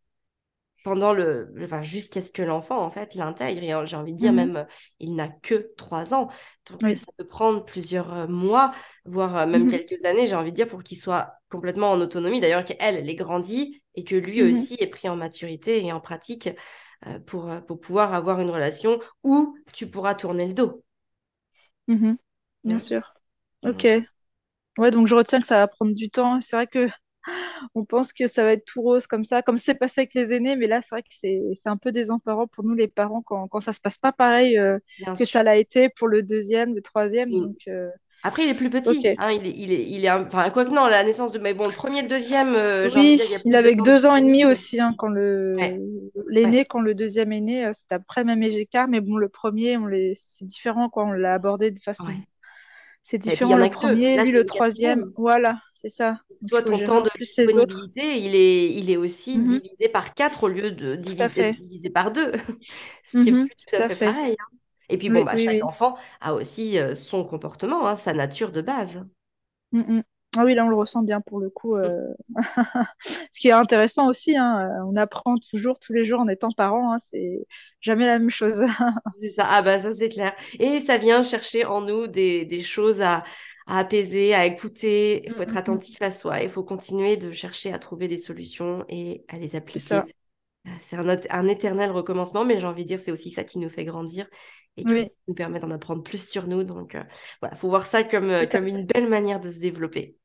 Pendant 0.85 1.13
le, 1.13 1.51
enfin, 1.63 1.83
jusqu'à 1.83 2.21
ce 2.23 2.31
que 2.31 2.43
l'enfant, 2.43 2.79
en 2.85 2.91
fait, 2.91 3.15
l'intègre. 3.15 3.63
Et 3.63 3.73
euh, 3.73 3.85
j'ai 3.87 3.97
envie 3.97 4.13
de 4.13 4.19
dire, 4.19 4.33
mhm, 4.33 4.33
même, 4.33 4.57
euh, 4.57 4.65
il 4.99 5.15
n'a 5.15 5.29
que 5.29 5.73
trois 5.77 6.13
ans. 6.13 6.29
Donc, 6.71 6.83
oui. 6.83 6.95
ça 6.95 7.07
peut 7.17 7.25
prendre 7.27 7.65
plusieurs 7.65 8.13
euh, 8.13 8.27
mois, 8.27 8.71
voire 9.05 9.47
même 9.47 9.65
Mhm, 9.65 9.69
quelques 9.69 10.05
années, 10.05 10.27
j'ai 10.27 10.35
envie 10.35 10.51
de 10.51 10.57
dire, 10.57 10.67
pour 10.67 10.83
qu'il 10.83 10.97
soit 10.97 11.33
complètement 11.49 11.91
en 11.91 12.01
autonomie. 12.01 12.39
D'ailleurs, 12.41 12.65
qu'elle, 12.65 12.77
elle 12.97 13.09
ait 13.09 13.15
grandi 13.15 13.83
et 13.95 14.03
que 14.03 14.15
lui 14.15 14.41
mhm, 14.41 14.65
aussi 14.65 14.77
ait 14.79 14.87
pris 14.87 15.09
en 15.09 15.15
maturité 15.17 15.83
et 15.85 15.91
en 15.91 15.99
pratique 16.01 16.49
euh, 17.07 17.19
pour, 17.21 17.49
pour 17.67 17.79
pouvoir 17.79 18.13
avoir 18.13 18.39
une 18.39 18.51
relation 18.51 18.99
où 19.23 19.57
tu 19.73 19.89
pourras 19.89 20.15
tourner 20.15 20.47
le 20.47 20.53
dos. 20.53 20.83
bien 22.63 22.77
sûr. 22.79 23.13
Ok. 23.63 23.87
Ouais, 24.77 24.91
donc 24.91 25.07
je 25.07 25.15
retiens 25.15 25.39
que 25.41 25.47
ça 25.47 25.57
va 25.59 25.67
prendre 25.67 25.93
du 25.95 26.09
temps. 26.09 26.41
C'est 26.41 26.55
vrai 26.57 26.67
que 26.67 26.89
on 27.75 27.85
pense 27.85 28.13
que 28.13 28.27
ça 28.27 28.43
va 28.43 28.53
être 28.53 28.65
tout 28.65 28.81
rose 28.81 29.07
comme 29.07 29.23
ça, 29.23 29.41
comme 29.41 29.57
c'est 29.59 29.75
passé 29.75 30.01
avec 30.01 30.13
les 30.13 30.33
aînés, 30.33 30.55
mais 30.55 30.67
là, 30.67 30.81
c'est 30.81 30.89
vrai 30.95 31.03
que 31.03 31.09
c'est 31.11 31.41
c'est 31.55 31.69
un 31.69 31.77
peu 31.77 31.91
désemparant 31.91 32.47
pour 32.47 32.63
nous 32.63 32.73
les 32.75 32.87
parents 32.87 33.21
quand, 33.21 33.47
quand 33.47 33.59
ça 33.61 33.73
se 33.73 33.81
passe 33.81 33.97
pas 33.97 34.11
pareil 34.11 34.57
euh, 34.57 34.79
que 35.17 35.25
sûr. 35.25 35.27
ça 35.27 35.43
l'a 35.43 35.57
été 35.57 35.89
pour 35.89 36.07
le 36.07 36.23
deuxième, 36.23 36.75
le 36.75 36.81
troisième. 36.81 37.35
Mm. 37.35 37.37
Donc, 37.37 37.57
euh, 37.67 37.89
Après, 38.23 38.43
il 38.45 38.49
est 38.49 38.55
plus 38.55 38.69
petit, 38.71 39.13
hein, 39.17 39.31
il 39.31 39.45
est, 39.47 39.51
il 39.57 39.71
est, 39.73 39.89
il 39.91 40.05
est, 40.05 40.09
un- 40.09 40.25
enfin, 40.27 40.49
quoi 40.51 40.65
que 40.65 40.71
non, 40.71 40.87
la 40.87 41.03
naissance 41.03 41.31
de, 41.31 41.39
mais 41.39 41.53
bon, 41.53 41.67
le 41.67 41.73
premier, 41.73 42.01
le 42.03 42.07
deuxième, 42.09 42.55
euh, 42.55 42.89
Oui, 42.93 43.19
dire, 43.27 43.27
il 43.43 43.55
de 43.55 43.55
avait 43.55 43.75
deux 43.75 44.05
ans 44.05 44.15
et 44.15 44.21
demi 44.21 44.45
aussi 44.45 44.79
hein, 44.79 44.93
quand 44.97 45.07
le 45.07 45.59
Ouais, 45.59 45.81
ouais. 46.43 46.55
l'aîné, 46.55 46.65
quand 46.65 46.79
le 46.81 46.93
deuxième 46.93 47.31
est 47.31 47.41
né, 47.41 47.71
c'était 47.73 47.95
après 47.95 48.21
le 48.21 48.27
même 48.27 48.43
écart, 48.43 48.87
mais 48.87 49.01
bon, 49.01 49.17
le 49.17 49.27
premier, 49.29 49.75
on 49.77 49.87
les... 49.87 50.13
c'est 50.15 50.45
différent 50.45 50.89
quoi, 50.89 51.05
on 51.05 51.11
l'a 51.11 51.33
abordé 51.33 51.71
de 51.71 51.79
façon 51.79 52.09
Ouais. 52.09 52.25
C'est 53.05 53.19
il 53.39 53.47
y 53.47 53.53
différent 53.53 53.55
en 53.55 53.61
le 53.61 53.69
premier, 53.69 54.17
lui 54.17 54.33
le 54.33 54.45
troisième. 54.45 55.13
Voilà, 55.15 55.61
c'est 55.73 55.87
ça. 55.87 56.19
Toi, 56.47 56.61
ton 56.63 56.79
temps 56.79 57.01
de 57.01 57.09
plus 57.09 57.57
autres. 57.57 57.89
disponibilité, 57.97 58.17
il 58.19 58.35
est, 58.35 58.73
il 58.75 58.89
est 58.91 58.97
aussi 58.97 59.39
Mhm, 59.39 59.41
divisé 59.41 59.89
par 59.89 60.13
quatre 60.13 60.43
au 60.43 60.47
lieu 60.47 60.71
de 60.71 60.95
tout 61.05 61.15
à 61.19 61.29
divis- 61.29 61.31
d'être 61.31 61.51
fait. 61.51 61.57
divisé 61.57 61.89
par 61.89 62.11
deux. 62.11 62.31
Ce 63.05 63.19
qui 63.19 63.29
est 63.29 63.33
Mhm, 63.33 63.47
plus 63.47 63.55
tout 63.55 63.75
tout 63.75 63.81
à 63.81 63.89
fait 63.89 63.95
fait. 63.95 64.15
pareil. 64.15 64.35
hein. 64.39 64.57
Et 64.89 64.97
puis 64.97 65.09
bon, 65.09 65.23
bah, 65.23 65.33
oui, 65.33 65.47
chaque 65.47 65.63
oui. 65.63 65.63
enfant 65.63 65.97
a 66.21 66.33
aussi 66.35 66.77
euh, 66.79 66.93
son 66.95 67.23
comportement, 67.25 67.87
hein, 67.87 67.95
sa 67.95 68.13
nature 68.13 68.51
de 68.51 68.61
base. 68.61 69.05
Mhm. 69.71 70.03
Ah 70.37 70.43
oui, 70.45 70.53
là 70.55 70.65
on 70.65 70.69
le 70.69 70.75
ressent 70.75 71.01
bien 71.03 71.21
pour 71.21 71.39
le 71.39 71.49
coup. 71.49 71.75
euh. 71.77 72.01
Ce 73.31 73.39
qui 73.39 73.47
est 73.49 73.51
intéressant 73.51 74.07
aussi, 74.09 74.35
hein, 74.37 74.69
euh, 74.81 74.83
on 74.91 74.95
apprend 74.95 75.35
toujours, 75.51 75.79
tous 75.79 75.93
les 75.93 76.05
jours 76.05 76.19
en 76.21 76.27
étant 76.27 76.51
parent. 76.51 76.93
hein, 76.93 76.97
c'est 77.01 77.47
jamais 77.81 78.05
la 78.07 78.19
même 78.19 78.29
chose. 78.29 78.61
C'est 79.21 79.29
ça. 79.29 79.45
Ah 79.47 79.61
bah 79.61 79.79
ça, 79.79 79.93
c'est 79.93 80.09
clair. 80.09 80.35
Et 80.59 80.79
ça 80.81 80.97
vient 80.97 81.23
chercher 81.23 81.63
en 81.65 81.81
nous 81.81 82.07
des, 82.07 82.43
des 82.45 82.63
choses 82.63 83.01
à, 83.01 83.23
à 83.65 83.79
apaiser, 83.79 84.33
à 84.33 84.45
écouter. 84.45 85.23
Il 85.25 85.31
faut 85.31 85.43
être 85.43 85.55
Mhm, 85.55 85.57
attentif 85.57 86.01
à 86.01 86.11
soi. 86.11 86.41
Il 86.41 86.49
faut 86.49 86.63
continuer 86.63 87.15
de 87.15 87.31
chercher 87.31 87.71
à 87.71 87.79
trouver 87.79 88.07
des 88.09 88.17
solutions 88.17 88.83
et 88.89 89.23
à 89.29 89.37
les 89.37 89.55
appliquer. 89.55 90.13
Euh, 90.67 90.71
C'est 90.79 90.97
un, 90.97 91.07
un 91.31 91.47
éternel 91.47 91.91
recommencement, 91.91 92.45
mais 92.45 92.59
j'ai 92.59 92.67
envie 92.67 92.83
de 92.83 92.89
dire, 92.89 92.99
c'est 93.01 93.11
aussi 93.13 93.31
ça 93.31 93.43
qui 93.45 93.59
nous 93.59 93.69
fait 93.69 93.85
grandir 93.85 94.27
et 94.77 94.85
Oui, 94.85 95.11
qui 95.15 95.29
nous 95.29 95.35
permet 95.35 95.59
d'en 95.59 95.71
apprendre 95.71 96.03
plus 96.03 96.27
sur 96.29 96.47
nous. 96.47 96.63
Donc, 96.63 96.95
euh, 96.95 97.03
voilà, 97.41 97.55
faut 97.55 97.69
voir 97.69 97.85
ça 97.87 98.03
comme, 98.03 98.31
une 98.67 98.85
belle 98.85 99.09
manière 99.09 99.39
de 99.41 99.51
se 99.51 99.59
développer. 99.59 100.17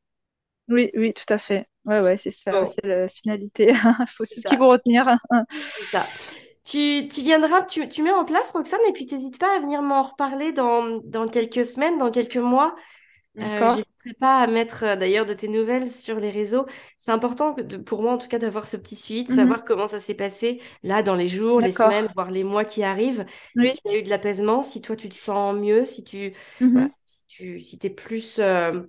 Oui, 0.70 0.90
oui, 0.94 1.12
tout 1.14 1.24
à 1.32 1.38
fait. 1.38 1.68
Ouais, 1.84 2.00
ouais, 2.00 2.16
c'est 2.16 2.30
ça, 2.30 2.64
c'est 2.66 2.84
la 2.86 3.08
finalité. 3.08 3.72
Faut, 4.16 4.24
c'est 4.24 4.40
ce 4.40 4.46
qu'il 4.46 4.58
faut 4.58 4.68
retenir. 4.68 5.06
c'est 5.76 5.84
ça. 5.86 6.12
Tu, 6.64 7.08
tu 7.08 7.22
viendras, 7.22 7.62
tu, 7.62 7.88
tu 7.88 8.02
mets 8.02 8.12
en 8.12 8.24
place, 8.24 8.52
Roxane, 8.52 8.80
et 8.88 8.92
puis 8.92 9.06
t'hésites 9.06 9.38
pas 9.38 9.56
à 9.56 9.60
venir 9.60 9.82
m'en 9.82 10.02
reparler 10.04 10.52
dans, 10.52 10.98
dans 11.04 11.26
quelques 11.28 11.64
semaines, 11.66 11.98
dans 11.98 12.10
quelques 12.10 12.36
mois. 12.36 12.74
Euh, 13.38 13.68
j'hésiterai 13.68 14.14
pas 14.20 14.40
à 14.42 14.46
mettre 14.48 14.84
euh, 14.84 14.96
d'ailleurs 14.96 15.26
de 15.26 15.34
tes 15.34 15.48
nouvelles 15.48 15.90
sur 15.90 16.18
les 16.20 16.30
réseaux. 16.30 16.66
C'est 16.98 17.12
important 17.12 17.52
de- 17.54 17.78
pour 17.78 18.02
moi, 18.02 18.12
en 18.14 18.18
tout 18.18 18.28
cas, 18.28 18.38
d'avoir 18.38 18.66
ce 18.66 18.76
petit 18.78 18.96
suivi, 18.96 19.24
de 19.24 19.28
Mhm, 19.28 19.30
savoir 19.30 19.64
comment 19.64 19.88
ça 19.88 20.00
s'est 20.00 20.14
passé 20.14 20.60
là 20.84 21.02
dans 21.02 21.16
les 21.16 21.28
jours, 21.28 21.60
les 21.60 21.72
semaines, 21.72 22.08
voire 22.14 22.30
les 22.32 22.44
mois 22.44 22.64
qui 22.64 22.82
arrivent. 22.84 23.26
Oui. 23.56 23.80
S'il 23.84 23.92
y 23.92 23.94
a 23.96 23.98
eu 23.98 24.02
de 24.04 24.10
l'apaisement, 24.10 24.62
si 24.64 24.82
toi 24.82 24.96
tu 24.96 25.08
te 25.08 25.16
sens 25.16 25.54
mieux, 25.56 25.86
si 25.86 26.04
tu 26.04 26.34
voilà, 26.72 26.88
Mhm, 26.88 26.92
si 27.06 27.20
tu 27.28 27.60
si 27.60 27.78
t'es 27.78 27.90
plus 27.90 28.38
euh, 28.40 28.82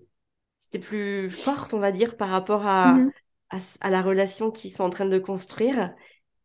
t'es 0.69 0.79
plus 0.79 1.29
forte, 1.29 1.73
on 1.73 1.79
va 1.79 1.91
dire, 1.91 2.17
par 2.17 2.29
rapport 2.29 2.65
à, 2.67 3.05
mhm. 3.05 3.11
à, 3.49 3.89
la 3.89 4.01
relation 4.01 4.51
qu'ils 4.51 4.71
sont 4.71 4.83
en 4.83 4.89
train 4.89 5.05
de 5.05 5.19
construire. 5.19 5.93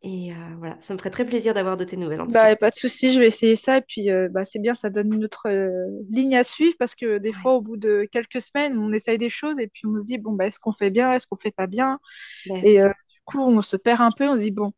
Et 0.03 0.33
euh, 0.35 0.37
voilà, 0.59 0.81
ça 0.81 0.95
me 0.95 0.99
ferait 0.99 1.11
très 1.11 1.27
plaisir 1.27 1.55
d'avoir 1.55 1.77
de 1.77 1.85
tes 1.85 1.97
nouvelles 1.97 2.21
en 2.23 2.29
tout 2.29 2.39
Bah, 2.39 2.41
cas. 2.41 2.57
pas 2.57 2.71
de 2.71 2.75
souci, 2.75 3.13
je 3.13 3.21
vais 3.21 3.29
essayer 3.29 3.55
ça. 3.55 3.79
Et 3.79 3.83
puis, 3.83 4.11
euh, 4.11 4.29
bah, 4.29 4.43
c'est 4.45 4.59
bien, 4.59 4.75
ça 4.75 4.91
donne 4.91 5.13
une 5.15 5.25
autre 5.25 5.47
euh, 5.49 5.71
ligne 6.11 6.37
à 6.37 6.43
suivre 6.43 6.75
parce 6.79 6.95
que 6.97 7.19
des 7.19 7.33
Ouais, 7.33 7.41
fois, 7.41 7.55
au 7.55 7.61
bout 7.61 7.77
de 7.77 8.05
quelques 8.11 8.41
semaines, 8.41 8.79
on 8.79 8.93
essaye 8.93 9.17
des 9.19 9.29
choses 9.29 9.59
et 9.61 9.69
puis 9.69 9.87
on 9.87 9.97
se 9.99 10.07
dit, 10.07 10.19
bon, 10.19 10.33
bah, 10.33 10.47
est-ce 10.47 10.59
qu'on 10.59 10.73
fait 10.73 10.91
bien, 10.91 11.13
est-ce 11.13 11.29
qu'on 11.29 11.37
fait 11.37 11.53
pas 11.53 11.69
bien? 11.69 12.01
c'est 12.45 12.63
Et 12.63 12.79
du 12.81 13.21
coup, 13.27 13.41
on 13.41 13.63
se 13.63 13.77
perd 13.77 14.01
un 14.03 14.13
peu, 14.13 14.29
on 14.29 14.37
se 14.37 14.43
dit, 14.43 14.51
bon, 14.53 14.73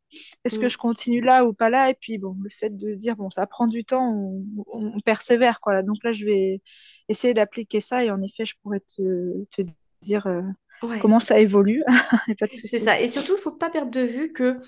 est-ce 0.45 0.59
que 0.59 0.69
Mm. 0.69 0.71
je 0.71 0.79
continue 0.79 1.21
là 1.23 1.45
ou 1.47 1.53
pas 1.55 1.71
là? 1.71 1.91
Et 1.91 1.95
puis, 1.95 2.19
bon, 2.19 2.37
le 2.43 2.51
fait 2.51 2.71
de 2.77 2.93
se 2.93 2.97
dire, 2.99 3.17
bon, 3.17 3.31
ça 3.31 3.47
prend 3.47 3.67
du 3.69 3.85
temps, 3.85 4.11
on, 4.13 4.45
on- 4.69 4.93
on 4.97 5.01
persévère, 5.01 5.61
quoi. 5.61 5.83
Donc 5.83 5.99
là, 6.05 6.13
je 6.13 6.25
vais 6.27 6.63
essayer 7.09 7.35
d'appliquer 7.35 7.81
ça 7.81 8.05
et 8.05 8.11
en 8.11 8.23
effet, 8.23 8.47
je 8.47 8.55
pourrais 8.63 8.81
te, 8.81 9.45
te 9.47 9.63
dire 10.03 10.27
euh, 10.27 10.43
Ouais. 10.83 11.03
comment 11.03 11.21
ça 11.21 11.39
évolue. 11.41 11.83
C'est 12.65 12.79
ça. 12.79 13.01
Et 13.01 13.09
surtout, 13.09 13.35
il 13.37 13.41
faut 13.41 13.53
pas 13.53 13.71
perdre 13.71 13.91
de 13.91 14.01
vue 14.01 14.33
que 14.33 14.59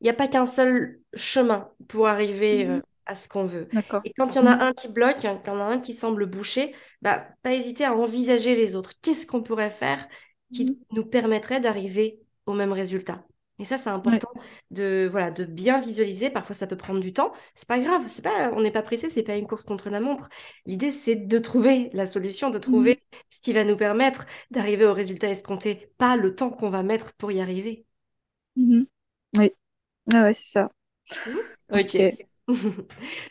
il 0.00 0.04
n'y 0.04 0.10
a 0.10 0.14
pas 0.14 0.28
qu'un 0.28 0.46
seul 0.46 1.00
chemin 1.14 1.70
pour 1.88 2.06
arriver 2.08 2.66
euh, 2.66 2.78
Mhm. 2.78 2.82
à 3.06 3.14
ce 3.14 3.28
qu'on 3.28 3.44
veut. 3.46 3.68
Et 4.04 4.12
quand 4.14 4.34
il 4.34 4.36
y 4.36 4.38
en 4.40 4.46
a 4.46 4.64
un 4.64 4.72
qui 4.72 4.88
bloque, 4.88 5.24
hein, 5.24 5.40
quand 5.44 5.52
il 5.54 5.58
y 5.58 5.62
en 5.62 5.66
a 5.68 5.72
un 5.74 5.78
qui 5.80 5.92
semble 5.94 6.26
boucher, 6.26 6.74
bah, 7.02 7.28
pas 7.42 7.52
hésiter 7.52 7.84
à 7.84 7.94
envisager 7.94 8.54
les 8.56 8.74
autres. 8.76 8.92
Qu'est-ce 9.02 9.26
qu'on 9.26 9.42
pourrait 9.42 9.70
faire 9.70 10.08
qui 10.52 10.78
nous 10.92 11.04
permettrait 11.04 11.60
d'arriver 11.60 12.20
au 12.46 12.54
même 12.54 12.72
résultat? 12.72 13.24
Et 13.60 13.66
ça, 13.66 13.78
c'est 13.78 13.90
Ouais. 14.04 14.20
important 14.20 14.30
de, 14.72 15.08
voilà, 15.10 15.30
de 15.30 15.44
bien 15.44 15.80
visualiser. 15.80 16.30
Parfois, 16.30 16.56
ça 16.56 16.66
peut 16.66 16.76
prendre 16.76 17.00
du 17.00 17.12
temps. 17.12 17.32
C'est 17.54 17.68
pas 17.68 17.78
grave. 17.80 18.04
C'est 18.08 18.22
pas, 18.22 18.50
on 18.54 18.62
n'est 18.62 18.72
pas 18.72 18.82
pressé. 18.82 19.10
C'est 19.10 19.22
pas 19.22 19.36
une 19.36 19.46
course 19.46 19.64
contre 19.64 19.90
la 19.90 20.00
montre. 20.00 20.28
L'idée, 20.66 20.90
c'est 20.90 21.16
de 21.16 21.38
trouver 21.38 21.90
la 21.92 22.06
solution, 22.06 22.50
de 22.50 22.58
Mhm. 22.66 22.84
trouver 22.84 23.02
ce 23.30 23.40
qui 23.40 23.52
va 23.52 23.64
nous 23.64 23.76
permettre 23.76 24.26
d'arriver 24.50 24.86
au 24.86 24.94
résultat 24.94 25.28
escompté, 25.30 25.92
pas 25.98 26.16
le 26.16 26.34
temps 26.34 26.50
qu'on 26.50 26.70
va 26.70 26.82
mettre 26.82 27.12
pour 27.14 27.32
y 27.32 27.40
arriver. 27.40 27.86
Mhm. 28.56 28.86
Oui. 29.38 29.50
Ah 30.12 30.24
ouais, 30.24 30.34
c'est 30.34 30.46
ça. 30.48 30.70
Mhm. 31.26 31.40
Ok. 31.70 31.96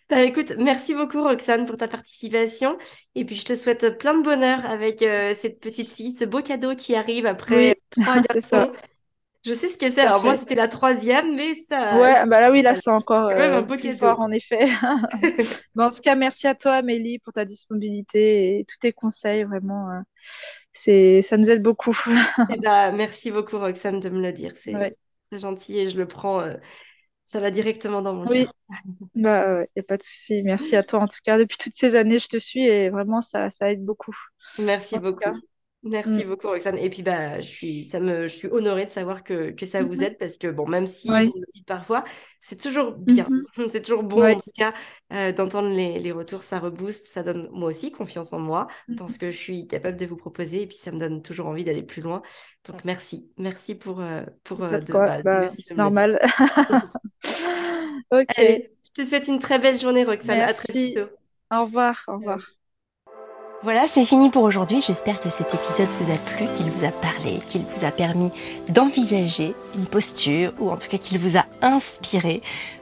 Bah, 0.09 0.23
écoute, 0.23 0.53
merci 0.57 0.93
beaucoup 0.95 1.21
Roxane 1.23 1.65
pour 1.65 1.77
ta 1.77 1.87
participation. 1.89 2.77
Et 3.15 3.25
puis 3.25 3.35
je 3.35 3.45
te 3.45 3.55
souhaite 3.55 3.97
plein 3.99 4.17
de 4.17 4.23
bonheur 4.23 4.65
avec 4.65 5.01
euh, 5.01 5.35
cette 5.35 5.59
petite 5.59 5.91
fille, 5.93 6.13
ce 6.13 6.25
beau 6.25 6.41
cadeau 6.41 6.75
qui 6.75 6.95
arrive 6.95 7.25
après 7.25 7.73
Oui, 7.73 7.75
trois 7.89 8.19
garçons. 8.21 8.71
Je 9.45 9.53
sais 9.53 9.69
ce 9.69 9.77
que 9.77 9.89
c'est. 9.89 10.01
Alors 10.01 10.23
moi, 10.23 10.35
c'était 10.35 10.55
la 10.55 10.67
troisième, 10.67 11.35
mais 11.35 11.55
ça, 11.69 11.97
Ouais, 11.97 12.25
bah 12.27 12.39
là 12.41 12.51
oui, 12.51 12.61
là 12.61 12.75
c'est 12.75 12.89
encore 12.91 13.29
même 13.35 13.53
euh, 13.53 13.53
un 13.53 13.61
beau 13.63 13.77
plus 13.77 13.91
fort 13.91 14.19
en 14.19 14.31
effet. 14.31 14.67
Mais 15.75 15.83
en 15.83 15.89
tout 15.91 16.01
cas, 16.01 16.15
merci 16.15 16.47
à 16.47 16.55
toi, 16.55 16.73
Amélie, 16.75 17.19
pour 17.19 17.33
ta 17.33 17.45
disponibilité 17.45 18.59
et 18.59 18.65
tous 18.65 18.77
tes 18.79 18.93
conseils. 18.93 19.43
Vraiment, 19.43 19.89
euh, 19.91 19.99
c'est, 20.73 21.21
ça 21.21 21.37
nous 21.37 21.49
aide 21.49 21.63
beaucoup. 21.63 21.97
Et 22.47 22.57
bah, 22.57 22.91
merci 22.91 23.31
beaucoup 23.31 23.57
Roxane 23.59 23.99
de 23.99 24.09
me 24.09 24.21
le 24.21 24.33
dire. 24.33 24.53
C'est 24.57 24.77
Ouais. 24.77 24.95
gentil 25.31 25.77
et 25.79 25.89
je 25.89 25.97
le 25.97 26.07
prends, 26.07 26.41
euh, 26.41 26.55
ça 27.25 27.39
va 27.39 27.51
directement 27.51 28.01
dans 28.01 28.15
mon 28.15 28.27
Oui, 28.27 28.45
cœur. 28.45 28.53
bah 29.15 29.63
il 29.63 29.69
n'y 29.77 29.81
a 29.81 29.83
pas 29.83 29.97
de 29.97 30.03
souci. 30.03 30.43
Merci 30.43 30.75
à 30.75 30.83
toi 30.83 31.01
en 31.01 31.07
tout 31.07 31.19
cas. 31.23 31.37
Depuis 31.37 31.57
toutes 31.57 31.75
ces 31.75 31.95
années, 31.95 32.19
je 32.19 32.27
te 32.27 32.39
suis 32.39 32.63
et 32.65 32.89
vraiment 32.89 33.21
ça, 33.21 33.49
ça 33.49 33.71
aide 33.71 33.85
beaucoup. 33.85 34.15
Merci 34.59 34.99
En 34.99 34.99
beaucoup. 34.99 35.41
Merci 35.83 36.25
mm. 36.25 36.27
beaucoup 36.27 36.47
Roxane. 36.47 36.77
Et 36.77 36.89
puis 36.89 37.03
bah 37.03 37.39
je 37.39 37.47
suis 37.47 37.85
ça 37.85 38.01
me 38.01 38.23
je 38.27 38.35
suis 38.35 38.49
honorée 38.49 38.85
de 38.85 38.91
savoir 38.91 39.23
que, 39.23 39.51
que 39.51 39.65
ça 39.65 39.81
vous 39.81 39.95
mm-hmm. 39.95 40.03
aide 40.03 40.17
parce 40.17 40.37
que 40.37 40.47
bon 40.47 40.67
même 40.67 40.87
si 40.87 41.07
vous 41.07 41.13
le 41.15 41.51
dites 41.53 41.65
parfois, 41.65 42.03
c'est 42.41 42.59
toujours 42.59 42.91
bien. 42.91 43.25
Mm-hmm. 43.25 43.69
C'est 43.69 43.81
toujours 43.81 44.03
bon 44.03 44.25
en 44.25 44.35
tout 44.35 44.51
cas 44.55 44.73
euh, 45.13 45.31
d'entendre 45.31 45.69
les, 45.69 45.99
les, 45.99 46.11
retours, 46.11 46.43
ça 46.43 46.59
rebooste, 46.59 47.07
ça 47.07 47.23
donne 47.23 47.49
moi 47.51 47.69
aussi 47.69 47.91
confiance 47.91 48.33
en 48.33 48.39
moi 48.39 48.67
dans 48.89 49.07
ce 49.07 49.19
que 49.19 49.31
je 49.31 49.37
suis 49.37 49.67
capable 49.67 49.97
de 49.97 50.05
vous 50.05 50.17
proposer 50.17 50.63
et 50.63 50.67
puis 50.67 50.77
ça 50.77 50.91
me 50.91 50.99
donne 50.99 51.21
toujours 51.21 51.47
envie 51.47 51.63
d'aller 51.63 51.83
plus 51.83 52.01
loin. 52.01 52.21
Donc 52.67 52.83
merci. 52.83 53.31
Merci 53.37 53.75
pour 53.75 54.01
euh, 54.01 54.23
pour 54.43 54.63
euh, 54.63 54.79
de, 54.79 54.91
bah, 54.91 55.21
bah, 55.23 55.49
c'est 55.57 55.77
normal. 55.77 56.19
OK. 58.11 58.25
Allez, 58.37 58.71
je 58.83 59.03
te 59.03 59.07
souhaite 59.07 59.27
une 59.27 59.39
très 59.39 59.59
belle 59.59 59.79
journée 59.79 60.03
Roxane. 60.03 60.39
Merci. 60.39 60.49
À 60.49 60.53
très 60.53 60.89
bientôt. 60.91 61.11
Au 61.51 61.61
revoir, 61.63 62.03
au 62.07 62.17
revoir. 62.17 62.58
Voilà, 63.61 63.87
c'est 63.89 64.05
fini 64.05 64.29
pour 64.29 64.43
aujourd'hui. 64.43 64.79
J'espère 64.79 65.19
que 65.19 65.29
cet 65.29 65.53
épisode 65.53 65.89
vous 65.99 66.11
a 66.11 66.17
plu, 66.17 66.45
qu'il 66.55 66.71
vous 66.71 66.85
a 66.85 66.91
parlé, 66.91 67.39
qu'il 67.49 67.63
vous 67.63 67.83
a 67.83 67.91
permis 67.91 68.31
d'envisager 68.69 69.53
une 69.75 69.85
posture 69.85 70.53
ou 70.59 70.71
en 70.71 70.77
tout 70.77 70.87
cas 70.87 70.97
qu'il 70.97 71.19
vous 71.19 71.37
a 71.37 71.43
inspiré 71.61 72.41